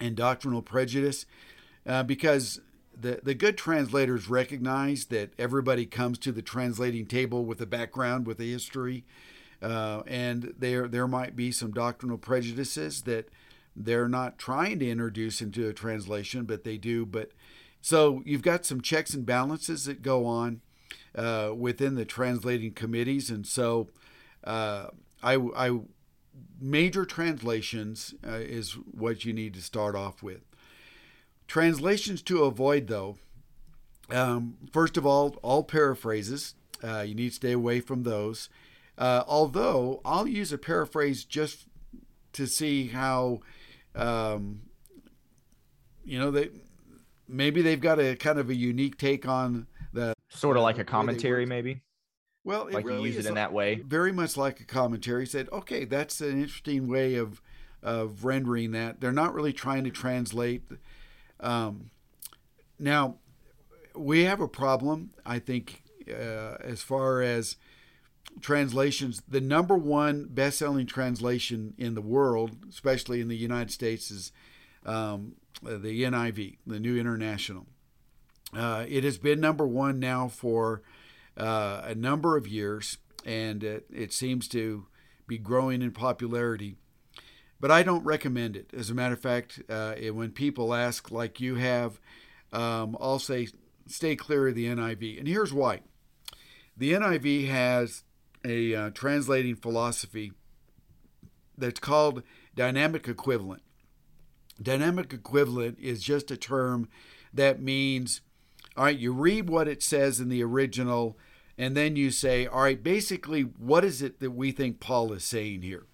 [0.00, 1.26] and doctrinal prejudice
[1.86, 2.60] uh, because
[2.98, 8.26] the, the good translators recognize that everybody comes to the translating table with a background,
[8.26, 9.04] with a history,
[9.62, 13.28] uh, and there there might be some doctrinal prejudices that
[13.84, 17.06] they're not trying to introduce into a translation, but they do.
[17.06, 17.30] But
[17.80, 20.60] so you've got some checks and balances that go on
[21.14, 23.88] uh, within the translating committees, and so
[24.44, 24.88] uh,
[25.22, 25.80] I, I
[26.60, 30.42] major translations uh, is what you need to start off with.
[31.46, 33.16] Translations to avoid, though.
[34.10, 36.54] Um, first of all, all paraphrases.
[36.82, 38.48] Uh, you need to stay away from those.
[38.96, 41.66] Uh, although I'll use a paraphrase just
[42.32, 43.40] to see how
[43.98, 44.62] um,
[46.04, 46.50] you know, they
[47.28, 50.84] maybe they've got a kind of a unique take on the sort of like a
[50.84, 51.82] commentary, maybe.
[52.44, 55.26] Well, like really you use it in that way, very much like a commentary.
[55.26, 57.42] Said, okay, that's an interesting way of
[57.82, 59.00] of rendering that.
[59.00, 60.62] They're not really trying to translate.
[61.40, 61.90] Um,
[62.78, 63.16] now,
[63.94, 67.56] we have a problem, I think, uh, as far as
[68.40, 69.22] translations.
[69.28, 74.32] The number one best-selling translation in the world, especially in the United States, is
[74.84, 77.66] um, the NIV, the New International.
[78.54, 80.82] Uh, it has been number one now for
[81.36, 84.86] uh, a number of years, and it, it seems to
[85.26, 86.76] be growing in popularity.
[87.60, 88.70] But I don't recommend it.
[88.72, 92.00] As a matter of fact, uh, when people ask, like you have,
[92.52, 93.48] um, I'll say,
[93.86, 95.18] stay clear of the NIV.
[95.18, 95.80] And here's why
[96.76, 98.04] the NIV has
[98.48, 100.32] a uh, translating philosophy
[101.56, 102.22] that's called
[102.54, 103.62] dynamic equivalent.
[104.60, 106.88] Dynamic equivalent is just a term
[107.32, 108.20] that means,
[108.76, 111.18] all right, you read what it says in the original,
[111.56, 115.24] and then you say, all right, basically, what is it that we think Paul is
[115.24, 115.86] saying here?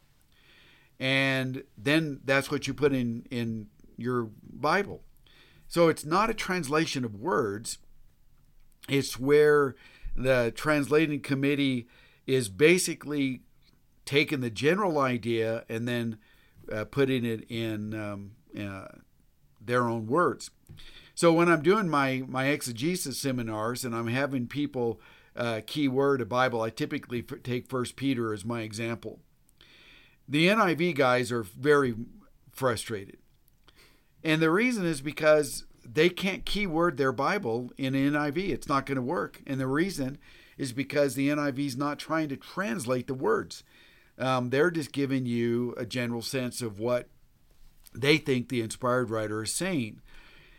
[1.00, 5.02] And then that's what you put in, in your Bible.
[5.66, 7.78] So it's not a translation of words,
[8.88, 9.74] it's where
[10.14, 11.88] the translating committee
[12.26, 13.42] is basically
[14.04, 16.18] taking the general idea and then
[16.72, 18.86] uh, putting it in um, uh,
[19.60, 20.50] their own words.
[21.14, 25.00] So when I'm doing my my exegesis seminars and I'm having people
[25.36, 29.20] uh, keyword a Bible, I typically take First Peter as my example.
[30.28, 31.94] The NIV guys are very
[32.50, 33.18] frustrated,
[34.22, 38.48] and the reason is because they can't keyword their Bible in NIV.
[38.48, 40.18] It's not going to work, and the reason
[40.58, 43.64] is because the NIV is not trying to translate the words.
[44.18, 47.08] Um, they're just giving you a general sense of what
[47.94, 50.00] they think the inspired writer is saying.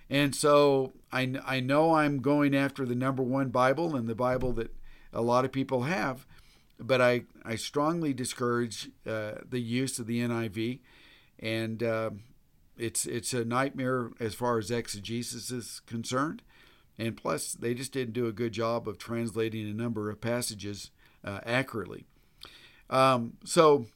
[0.09, 4.53] And so I, I know I'm going after the number one Bible and the Bible
[4.53, 4.73] that
[5.13, 6.25] a lot of people have,
[6.79, 10.79] but I, I strongly discourage uh, the use of the NIV.
[11.39, 12.11] And uh,
[12.77, 16.41] it's, it's a nightmare as far as exegesis is concerned.
[16.97, 20.91] And plus, they just didn't do a good job of translating a number of passages
[21.23, 22.05] uh, accurately.
[22.89, 23.87] Um, so,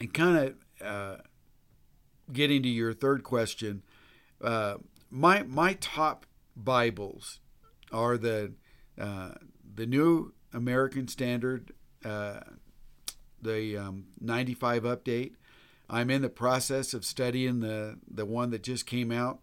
[0.00, 1.16] and kind of uh,
[2.32, 3.82] getting to your third question,
[4.42, 4.76] uh,
[5.10, 6.26] my my top
[6.56, 7.40] Bibles
[7.92, 8.52] are the
[8.98, 9.32] uh,
[9.74, 11.72] the New American Standard,
[12.04, 12.40] uh,
[13.40, 15.32] the um, 95 update.
[15.88, 19.40] I'm in the process of studying the the one that just came out,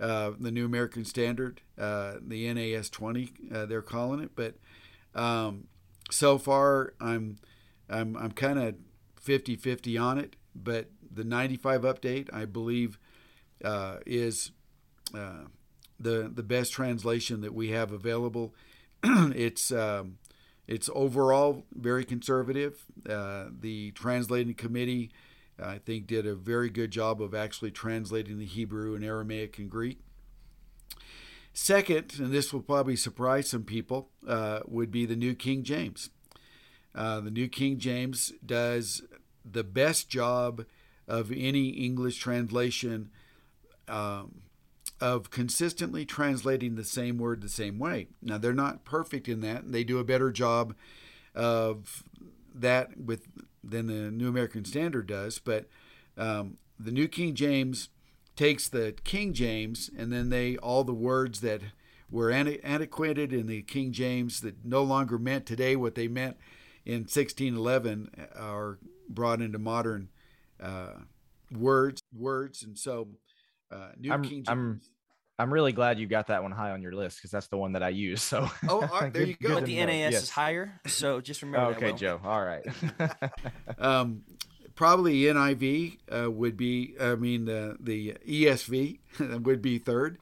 [0.00, 4.30] uh, the New American Standard, uh, the NAS 20, uh, they're calling it.
[4.34, 4.54] But
[5.14, 5.66] um,
[6.10, 7.38] so far, I'm
[7.88, 8.76] I'm I'm kind of
[9.24, 10.36] 50-50 on it.
[10.54, 12.98] But the 95 update, I believe,
[13.64, 14.52] uh, is
[15.14, 15.44] uh,
[15.98, 18.54] the the best translation that we have available.
[19.04, 20.18] it's um,
[20.66, 22.86] it's overall very conservative.
[23.04, 25.10] The translating committee
[25.62, 29.70] I think did a very good job of actually translating the Hebrew and Aramaic and
[29.70, 30.00] Greek.
[31.52, 36.10] Second, and this will probably surprise some people, uh, would be the New King James.
[36.94, 39.02] Uh, the New King James does
[39.44, 40.64] the best job
[41.08, 43.10] of any English translation
[43.88, 44.42] um,
[45.00, 48.08] of consistently translating the same word the same way.
[48.22, 50.74] Now, they're not perfect in that, and they do a better job
[51.34, 52.04] of
[52.54, 53.26] that with
[53.62, 55.66] than the New American Standard does, but
[56.16, 57.88] um, the New King James
[58.36, 61.60] takes the King James and then they all the words that
[62.10, 66.36] were antiquated in the King James that no longer meant today what they meant
[66.84, 70.08] in 1611 are brought into modern
[70.60, 70.94] uh,
[71.52, 73.08] words words and so
[73.70, 74.48] uh, New I'm, King James.
[74.48, 74.80] I'm
[75.40, 77.72] I'm really glad you got that one high on your list because that's the one
[77.72, 78.22] that I use.
[78.22, 79.54] So oh, right, there you go.
[79.54, 80.22] But the NAS yes.
[80.24, 81.74] is higher, so just remember.
[81.76, 82.20] okay, Joe.
[82.22, 82.62] All right.
[83.78, 84.22] um,
[84.74, 86.94] probably NIV uh, would be.
[87.00, 88.98] I mean, the the ESV
[89.44, 90.18] would be third.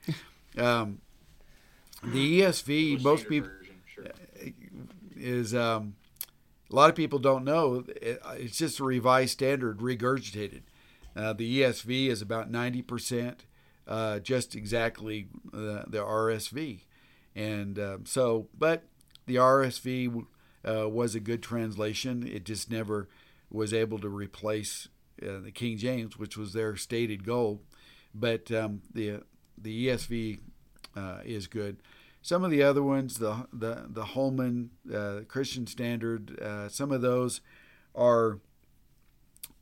[0.56, 1.00] Um,
[2.04, 4.06] the ESV, most people version, sure.
[4.06, 4.50] Uh,
[5.16, 5.52] is.
[5.52, 5.96] Um,
[6.70, 7.82] a lot of people don't know.
[7.88, 10.62] It's just a revised standard, regurgitated.
[11.16, 13.46] Uh, the ESV is about ninety percent
[13.88, 16.80] uh, just exactly uh, the RSV.
[17.34, 18.84] And uh, so, but
[19.26, 20.26] the RSV
[20.68, 22.26] uh, was a good translation.
[22.26, 23.08] It just never
[23.50, 24.88] was able to replace
[25.22, 27.62] uh, the King James, which was their stated goal.
[28.14, 29.22] But um, the
[29.56, 30.40] the ESV
[30.96, 31.78] uh, is good.
[32.20, 34.70] Some of the other ones, the the the Holman
[35.28, 36.38] Christian Standard,
[36.70, 37.40] some of those
[37.94, 38.40] are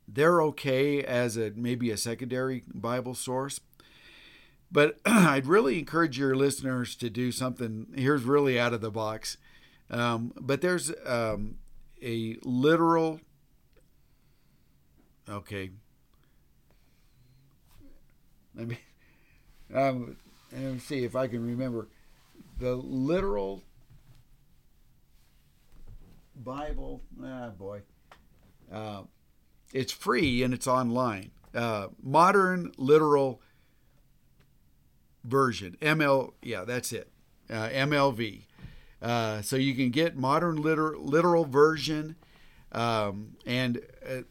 [0.07, 3.59] they're okay as a maybe a secondary Bible source,
[4.71, 7.87] but I'd really encourage your listeners to do something.
[7.95, 9.37] Here's really out of the box.
[9.89, 11.55] Um, but there's um,
[12.01, 13.21] a literal.
[15.29, 15.71] Okay.
[18.55, 18.79] Let me,
[19.73, 20.17] um,
[20.51, 21.87] let me see if I can remember.
[22.59, 23.63] The literal
[26.35, 27.01] Bible.
[27.23, 27.81] Ah, boy.
[28.71, 29.03] Uh,
[29.73, 31.31] it's free and it's online.
[31.53, 33.41] Uh, modern literal
[35.27, 35.77] version.
[35.81, 37.11] ML, yeah, that's it.
[37.49, 38.43] Uh, MLV.
[39.01, 42.15] Uh, so you can get modern liter- literal version,
[42.71, 44.21] um, and uh,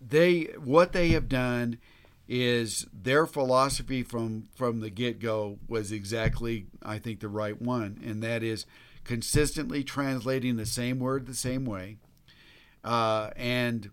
[0.00, 1.78] they what they have done
[2.26, 8.00] is their philosophy from from the get go was exactly I think the right one,
[8.04, 8.64] and that is
[9.04, 11.98] consistently translating the same word the same way,
[12.84, 13.90] uh, and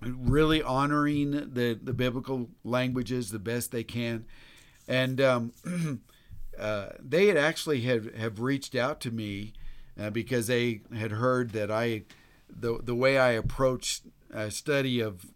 [0.00, 4.24] really honoring the the biblical languages the best they can,
[4.88, 5.52] and um,
[6.58, 9.52] uh, they had actually have have reached out to me
[10.00, 12.02] uh, because they had heard that I
[12.48, 14.02] the the way I approach
[14.32, 15.26] a study of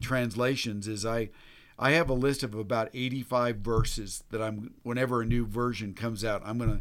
[0.00, 1.30] translations is I
[1.78, 6.24] I have a list of about 85 verses that I'm whenever a new version comes
[6.24, 6.80] out I'm going to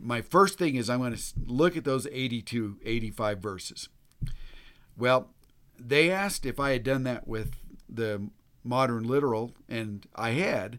[0.00, 3.88] my first thing is I'm going to look at those 82 85 verses.
[4.96, 5.30] Well,
[5.78, 7.54] they asked if I had done that with
[7.88, 8.28] the
[8.64, 10.78] modern literal and I had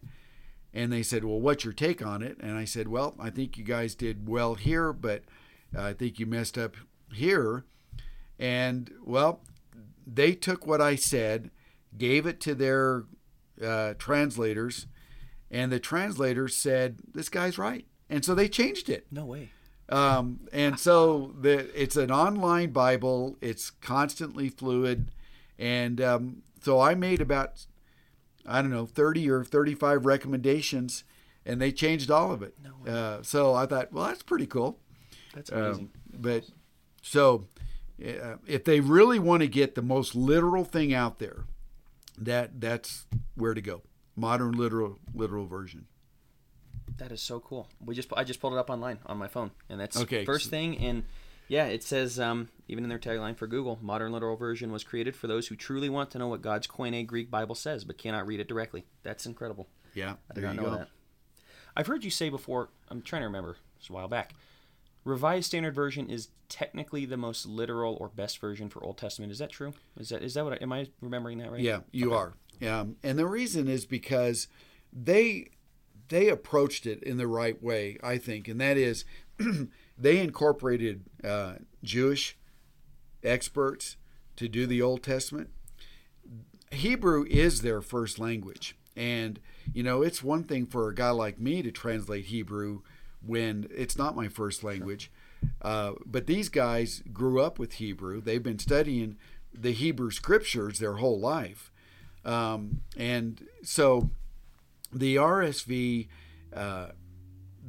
[0.74, 3.58] and they said, "Well, what's your take on it?" And I said, "Well, I think
[3.58, 5.24] you guys did well here, but
[5.78, 6.76] I think you messed up
[7.14, 7.66] here."
[8.38, 9.42] And well,
[10.06, 11.52] they took what I said,
[11.98, 13.04] gave it to their
[13.62, 14.88] uh, translators,
[15.52, 19.08] and the translators said, "This guy's right," and so they changed it.
[19.12, 19.52] No way.
[19.90, 23.38] Um, and so the, it's an online Bible.
[23.42, 25.12] It's constantly fluid,
[25.58, 27.66] and um, so I made about
[28.46, 31.04] I don't know thirty or thirty-five recommendations,
[31.46, 32.56] and they changed all of it.
[32.64, 34.80] No uh, so I thought, well, that's pretty cool.
[35.34, 35.92] That's amazing.
[36.14, 36.46] Um, but
[37.02, 37.46] so
[38.04, 41.46] uh, if they really want to get the most literal thing out there,
[42.18, 43.82] that that's where to go.
[44.16, 45.86] Modern literal literal version.
[46.98, 47.70] That is so cool.
[47.84, 50.50] We just I just pulled it up online on my phone, and that's Okay, first
[50.50, 50.78] thing.
[50.80, 51.04] And
[51.50, 55.16] yeah, it says um, even in their tagline for Google, modern literal version was created
[55.16, 58.28] for those who truly want to know what God's Koine Greek Bible says, but cannot
[58.28, 58.86] read it directly.
[59.02, 59.68] That's incredible.
[59.96, 60.72] Yeah, I did not know go.
[60.76, 60.88] that.
[61.76, 62.70] I've heard you say before.
[62.90, 63.58] I'm trying to remember.
[63.80, 64.36] It's a while back.
[65.04, 69.32] Revised Standard Version is technically the most literal or best version for Old Testament.
[69.32, 69.74] Is that true?
[69.98, 70.54] Is that is that what?
[70.54, 71.62] I, am I remembering that right?
[71.62, 72.34] Yeah, you are.
[72.62, 74.48] Um, and the reason is because
[74.94, 75.50] they
[76.10, 79.06] they approached it in the right way, I think, and that is
[80.00, 82.38] they incorporated uh, Jewish
[83.24, 83.98] experts
[84.38, 85.50] to do the Old Testament.
[86.72, 89.40] Hebrew is their first language, and
[89.74, 92.82] you know it's one thing for a guy like me to translate Hebrew
[93.26, 95.12] when it's not my first language.
[95.62, 98.22] Uh, but these guys grew up with Hebrew.
[98.22, 99.18] They've been studying
[99.54, 101.72] the Hebrew scriptures their whole life.
[102.26, 104.10] Um, and so
[104.92, 106.08] the RSV,
[106.54, 106.88] uh,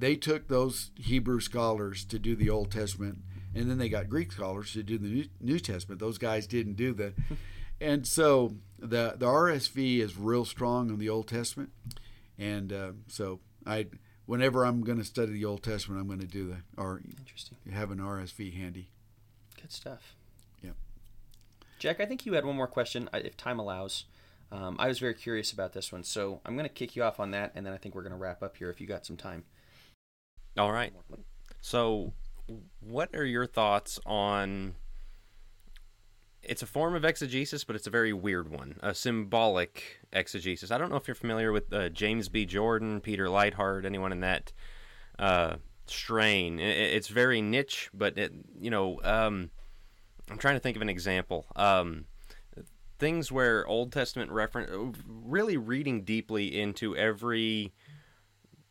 [0.00, 3.18] they took those Hebrew scholars to do the Old Testament,
[3.54, 6.00] and then they got Greek scholars to do the New, New Testament.
[6.00, 7.14] Those guys didn't do that,
[7.80, 11.70] and so the, the RSV is real strong on the Old Testament.
[12.38, 13.86] And uh, so I.
[14.26, 17.58] Whenever I'm going to study the Old Testament, I'm going to do the or Interesting.
[17.72, 18.88] have an RSV handy.
[19.60, 20.14] Good stuff.
[20.62, 20.76] Yep.
[21.80, 24.04] Jack, I think you had one more question, if time allows.
[24.52, 27.18] Um, I was very curious about this one, so I'm going to kick you off
[27.18, 29.04] on that, and then I think we're going to wrap up here if you got
[29.04, 29.42] some time.
[30.58, 30.92] All right.
[31.60, 32.12] So,
[32.80, 34.74] what are your thoughts on?
[36.42, 38.76] It's a form of exegesis, but it's a very weird one.
[38.82, 40.70] A symbolic exegesis.
[40.70, 42.46] I don't know if you're familiar with uh, James B.
[42.46, 44.52] Jordan, Peter Leithart, anyone in that
[45.18, 45.56] uh,
[45.86, 46.58] strain.
[46.58, 49.50] It's very niche, but it, you know, um,
[50.30, 51.46] I'm trying to think of an example.
[51.56, 52.06] Um,
[52.98, 57.72] things where Old Testament reference, really reading deeply into every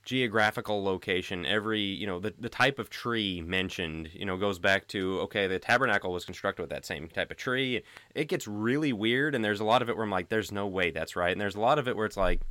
[0.10, 4.88] geographical location every you know the, the type of tree mentioned you know goes back
[4.88, 7.84] to okay the tabernacle was constructed with that same type of tree.
[8.16, 10.66] It gets really weird and there's a lot of it where i'm like there's no
[10.66, 11.32] way that's right.
[11.32, 12.42] And there's a lot of it where it's like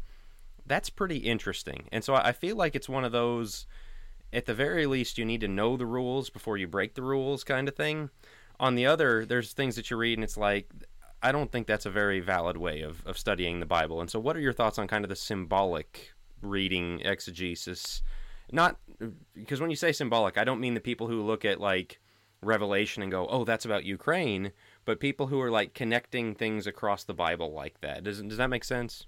[0.67, 1.89] that's pretty interesting.
[1.91, 3.67] And so i feel like it's one of those
[4.33, 7.43] at the very least you need to know the rules before you break the rules
[7.43, 8.11] kind of thing.
[8.61, 10.71] On the other there's things that you read and it's like
[11.25, 14.01] i don't think that's a very valid way of, of studying the bible.
[14.01, 16.13] And so what are your thoughts on kind of the symbolic
[16.43, 18.03] reading exegesis
[18.51, 18.77] not
[19.35, 22.01] because when you say symbolic i don't mean the people who look at like
[22.41, 24.53] revelation and go oh that's about ukraine
[24.85, 28.49] but people who are like connecting things across the bible like that does, does that
[28.49, 29.07] make sense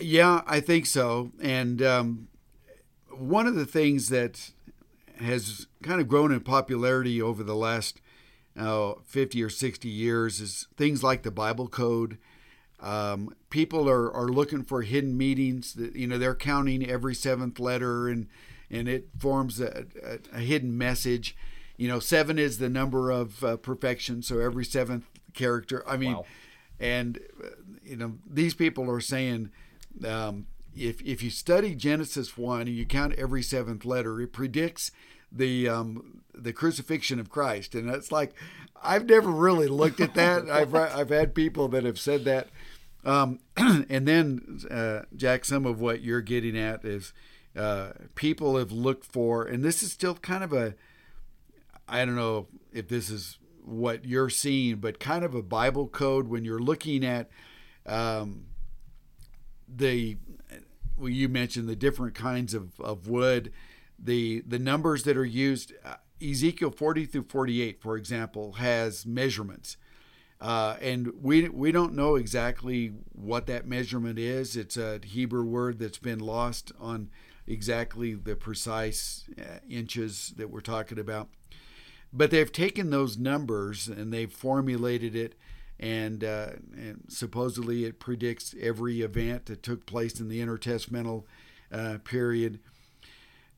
[0.00, 1.32] Yeah, I think so.
[1.42, 2.28] And um,
[3.10, 4.52] one of the things that
[5.18, 8.00] has kind of grown in popularity over the last
[8.58, 12.16] uh, 50 or 60 years is things like the Bible Code.
[12.80, 15.74] Um, people are, are looking for hidden meanings.
[15.74, 18.26] That, you know, they're counting every seventh letter and,
[18.70, 21.36] and it forms a, a, a hidden message.
[21.76, 24.22] you know, seven is the number of uh, perfection.
[24.22, 25.04] So every seventh
[25.34, 25.82] character.
[25.88, 26.24] I mean, Wow.
[26.78, 27.48] and uh,
[27.84, 29.50] you know, these people are saying.
[30.06, 30.46] Um,
[30.76, 34.92] if, if you study Genesis one and you count every seventh letter, it predicts
[35.32, 38.32] the um, the crucifixion of Christ, and it's like
[38.80, 40.48] I've never really looked at that.
[40.50, 42.48] I've I've had people that have said that,
[43.04, 47.12] um, and then uh, Jack, some of what you're getting at is
[47.56, 50.74] uh, people have looked for, and this is still kind of a
[51.88, 56.28] I don't know if this is what you're seeing, but kind of a Bible code
[56.28, 57.28] when you're looking at
[57.84, 58.46] um,
[59.68, 60.16] the
[60.96, 63.52] well, you mentioned the different kinds of, of wood,
[63.98, 65.72] the the numbers that are used.
[65.84, 69.78] Uh, Ezekiel 40 through 48, for example, has measurements,
[70.40, 74.56] uh, and we we don't know exactly what that measurement is.
[74.56, 77.10] It's a Hebrew word that's been lost on
[77.46, 81.28] exactly the precise uh, inches that we're talking about.
[82.12, 85.34] But they've taken those numbers and they've formulated it
[85.78, 91.24] and, uh, and supposedly it predicts every event that took place in the intertestamental
[91.72, 92.60] uh, period.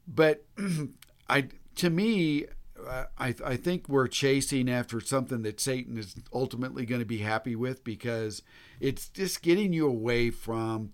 [0.07, 0.45] But
[1.29, 2.47] I, to me,
[2.89, 7.55] I, I think we're chasing after something that Satan is ultimately going to be happy
[7.55, 8.43] with because
[8.81, 10.93] it's just getting you away from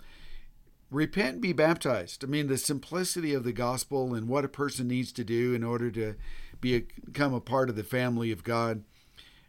[0.90, 2.24] repent and be baptized.
[2.24, 5.62] I mean, the simplicity of the gospel and what a person needs to do in
[5.62, 6.14] order to
[6.60, 8.84] be become a part of the family of God.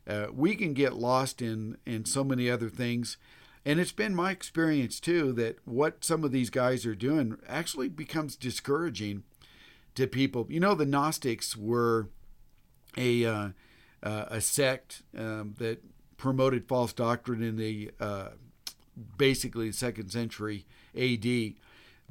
[0.07, 3.17] Uh, we can get lost in in so many other things
[3.65, 7.89] and it's been my experience too that what some of these guys are doing actually
[7.89, 9.23] becomes discouraging
[9.95, 12.09] to people you know the gnostics were
[12.97, 13.49] a uh,
[14.01, 15.83] a sect um, that
[16.17, 18.29] promoted false doctrine in the uh,
[19.17, 20.65] basically second century
[20.97, 21.55] AD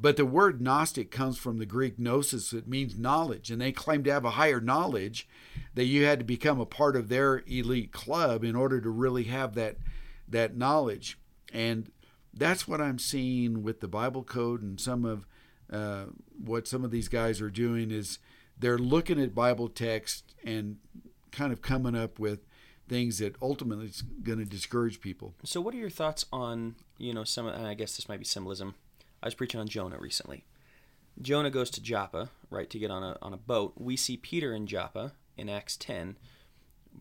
[0.00, 4.05] but the word Gnostic comes from the Greek gnosis, it means knowledge, and they claim
[4.05, 5.28] to have a higher knowledge
[5.74, 9.24] that you had to become a part of their elite club in order to really
[9.24, 9.76] have that
[10.28, 11.18] that knowledge.
[11.52, 11.90] And
[12.32, 15.26] that's what I'm seeing with the Bible code and some of
[15.72, 16.06] uh,
[16.38, 18.18] what some of these guys are doing is
[18.60, 20.78] they're looking at Bible text and
[21.30, 22.40] kind of coming up with
[22.89, 25.35] things that ultimately is going to discourage people.
[25.44, 27.47] So, what are your thoughts on you know some?
[27.47, 28.74] And I guess this might be symbolism.
[29.22, 30.44] I was preaching on Jonah recently.
[31.20, 33.74] Jonah goes to Joppa, right, to get on a on a boat.
[33.76, 36.16] We see Peter in Joppa in Acts ten,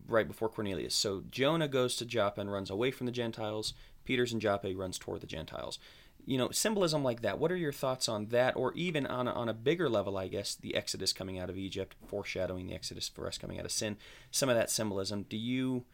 [0.06, 0.94] right before Cornelius.
[0.94, 3.74] So Jonah goes to Joppa and runs away from the Gentiles.
[4.04, 5.78] Peter's in Joppa, he runs toward the Gentiles.
[6.24, 7.38] You know, symbolism like that.
[7.38, 10.18] What are your thoughts on that, or even on a, on a bigger level?
[10.18, 13.64] I guess the Exodus coming out of Egypt, foreshadowing the Exodus for us coming out
[13.64, 13.96] of sin.
[14.30, 15.24] Some of that symbolism.
[15.28, 15.84] Do you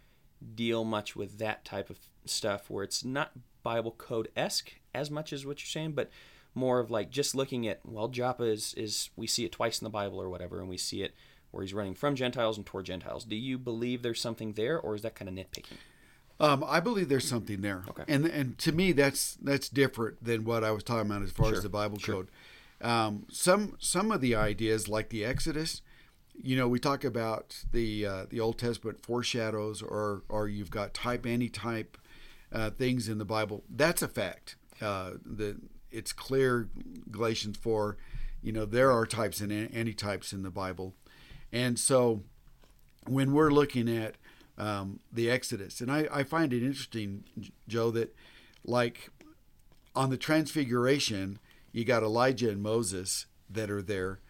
[0.54, 3.32] deal much with that type of stuff where it's not
[3.62, 6.10] Bible code esque as much as what you're saying, but
[6.54, 9.84] more of like just looking at well, Joppa is is we see it twice in
[9.84, 11.14] the Bible or whatever, and we see it
[11.50, 13.24] where he's running from Gentiles and toward Gentiles.
[13.24, 15.78] Do you believe there's something there, or is that kind of nitpicking?
[16.40, 18.04] Um, I believe there's something there, Okay.
[18.08, 21.46] and and to me that's that's different than what I was talking about as far
[21.46, 22.14] Sure, as the Bible sure.
[22.14, 22.28] code.
[22.80, 25.80] Um, some some of the ideas like the Exodus,
[26.42, 30.92] you know, we talk about the uh, the Old Testament foreshadows, or or you've got
[30.92, 31.96] type anti-type
[32.52, 33.62] uh, things in the Bible.
[33.70, 34.56] That's a fact.
[34.82, 35.56] Uh, the
[35.92, 36.68] it's clear
[37.12, 37.96] Galatians four,
[38.42, 40.94] you know, there are types and an- anti-types in the Bible,
[41.52, 42.24] and so
[43.06, 44.16] when we're looking at
[44.58, 47.24] um, the Exodus, and I, I find it interesting,
[47.68, 48.14] Joe, that
[48.64, 49.10] like
[49.94, 51.38] on the Transfiguration,
[51.72, 54.20] you got Elijah and Moses that are there.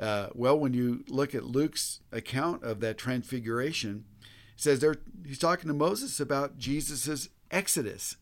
[0.00, 4.96] Uh, well, when you look at Luke's account of that Transfiguration, it says there
[5.26, 8.16] he's talking to Moses about Jesus's Exodus.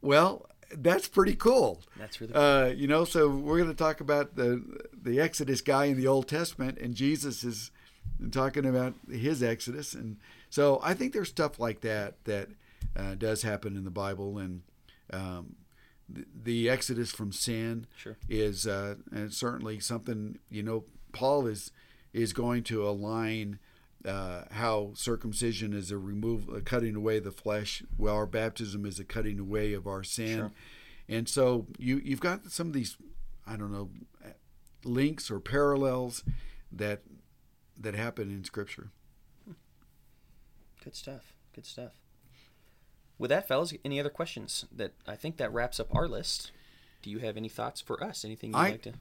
[0.00, 1.82] Well, that's pretty cool.
[1.98, 5.86] That's really Uh, you know, so we're going to talk about the the Exodus guy
[5.86, 7.70] in the Old Testament, and Jesus is
[8.30, 10.16] talking about his Exodus, and
[10.50, 12.48] so I think there's stuff like that that
[12.96, 14.62] uh, does happen in the Bible, and
[15.12, 15.56] um,
[16.08, 18.16] the, the Exodus from sin Sure.
[18.28, 21.72] is uh, and certainly something you know Paul is
[22.12, 23.58] is going to align
[24.04, 28.98] uh, how circumcision is a remove a cutting away the flesh, well, our baptism is
[28.98, 30.52] a cutting away of our sin, Sure.
[31.08, 32.96] and so you you've got some of these
[33.46, 33.90] I don't know
[34.84, 36.24] links or parallels
[36.72, 37.02] that
[37.78, 38.90] that happen in Scripture.
[40.84, 41.34] Good stuff.
[41.54, 41.92] Good stuff.
[43.18, 44.64] With that, fellas, any other questions?
[44.74, 46.52] That I think that wraps up our list.
[47.02, 48.24] Do you have any thoughts for us?
[48.24, 48.92] Anything you'd I- like to?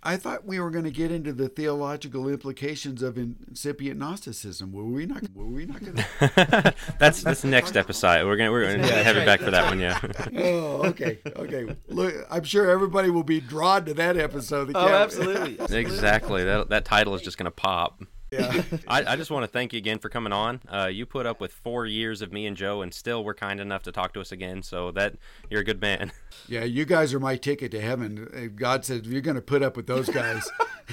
[0.00, 4.72] I thought we were going to get into the theological implications of incipient Gnosticism.
[4.72, 5.24] Were we not?
[5.34, 6.74] Were we not going to?
[7.00, 8.24] that's that's the next episode.
[8.24, 9.80] We're gonna we're gonna Yeah, have it right, back for that one.
[9.80, 9.98] Yeah.
[10.36, 11.74] oh, okay, okay.
[11.88, 14.66] Look, I'm sure everybody will be drawn to that episode.
[14.66, 15.76] They Oh, can't- absolutely.
[15.76, 16.44] exactly.
[16.44, 18.00] That that title is just gonna pop.
[18.30, 18.62] Yeah.
[18.88, 20.60] I, I just want to thank you again for coming on.
[20.68, 23.60] Uh, you put up with four years of me and Joe, and still were kind
[23.60, 24.62] enough to talk to us again.
[24.62, 25.14] So that
[25.50, 26.12] you're a good man.
[26.46, 28.28] Yeah, you guys are my ticket to heaven.
[28.34, 30.48] Uh, God said you're going to put up with those guys.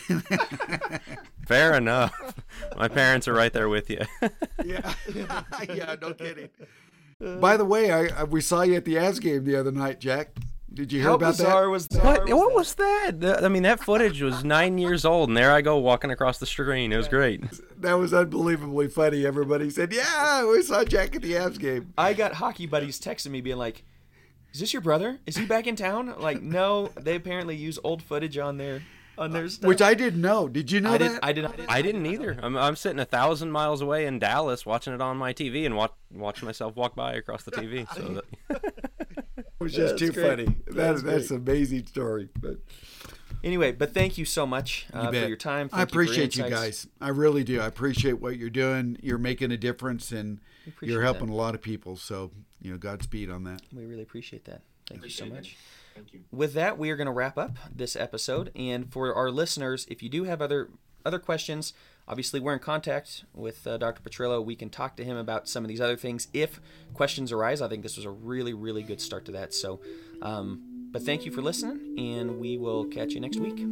[1.48, 2.14] Fair enough.
[2.76, 4.02] My parents are right there with you.
[4.66, 4.94] yeah,
[5.70, 6.49] yeah, no kidding.
[7.40, 9.99] By the way, I, I we saw you at the Avs game the other night,
[9.99, 10.36] Jack.
[10.76, 11.69] Did you hear How about bizarre that?
[11.69, 12.03] was that?
[12.03, 12.30] What?
[12.30, 13.41] What was that?
[13.43, 16.45] I mean, that footage was nine years old, and there I go walking across the
[16.45, 16.91] screen.
[16.91, 17.41] It was great.
[17.80, 19.26] That was unbelievably funny.
[19.26, 23.31] Everybody said, "Yeah, we saw Jack at the Avs game." I got hockey buddies texting
[23.31, 23.84] me being like,
[24.53, 25.19] "Is this your brother?
[25.26, 28.81] Is he back in town?" Like, no, they apparently use old footage on their
[29.18, 29.68] on their stuff.
[29.68, 30.47] Which I didn't know.
[30.49, 31.10] Did you know I that?
[31.10, 31.19] did.
[31.23, 31.41] I did.
[31.43, 32.38] not I didn't either.
[32.41, 35.76] I'm, I'm sitting a thousand miles away in Dallas watching it on my TV and
[35.77, 37.88] watch, watching myself walk by across the TV.
[37.95, 38.94] So that, it
[39.65, 40.29] was just That's too great.
[40.29, 40.45] funny.
[40.67, 42.29] That, That's that's an amazing story.
[42.39, 42.59] But
[43.43, 45.27] Anyway, but thank you so much uh, you for bet.
[45.27, 45.69] your time.
[45.71, 46.85] I Thank you for your appreciate you, insights.
[46.85, 46.87] guys.
[46.99, 47.61] I really do.
[47.61, 48.97] I appreciate what you're doing.
[49.03, 50.39] You're making a difference, and
[50.81, 51.33] you're helping that.
[51.33, 51.95] a lot of people.
[51.95, 52.31] So
[52.61, 53.61] you know, Godspeed on that.
[53.71, 54.61] We really appreciate that.
[54.89, 55.57] Thank you so much.
[55.93, 56.21] Thank you.
[56.31, 58.51] With that, we are going to wrap up this episode.
[58.55, 60.69] And for our listeners, if you do have other
[61.05, 61.73] other questions,
[62.07, 64.02] Obviously, we're in contact with uh, Dr.
[64.02, 64.44] Petrillo.
[64.44, 66.61] We can talk to him about some of these other things if
[66.94, 67.61] questions arise.
[67.61, 69.53] I think this was a really, really good start to that.
[69.53, 69.80] So,
[70.22, 70.61] um,
[70.91, 73.65] but thank you for listening, and we will catch you next week.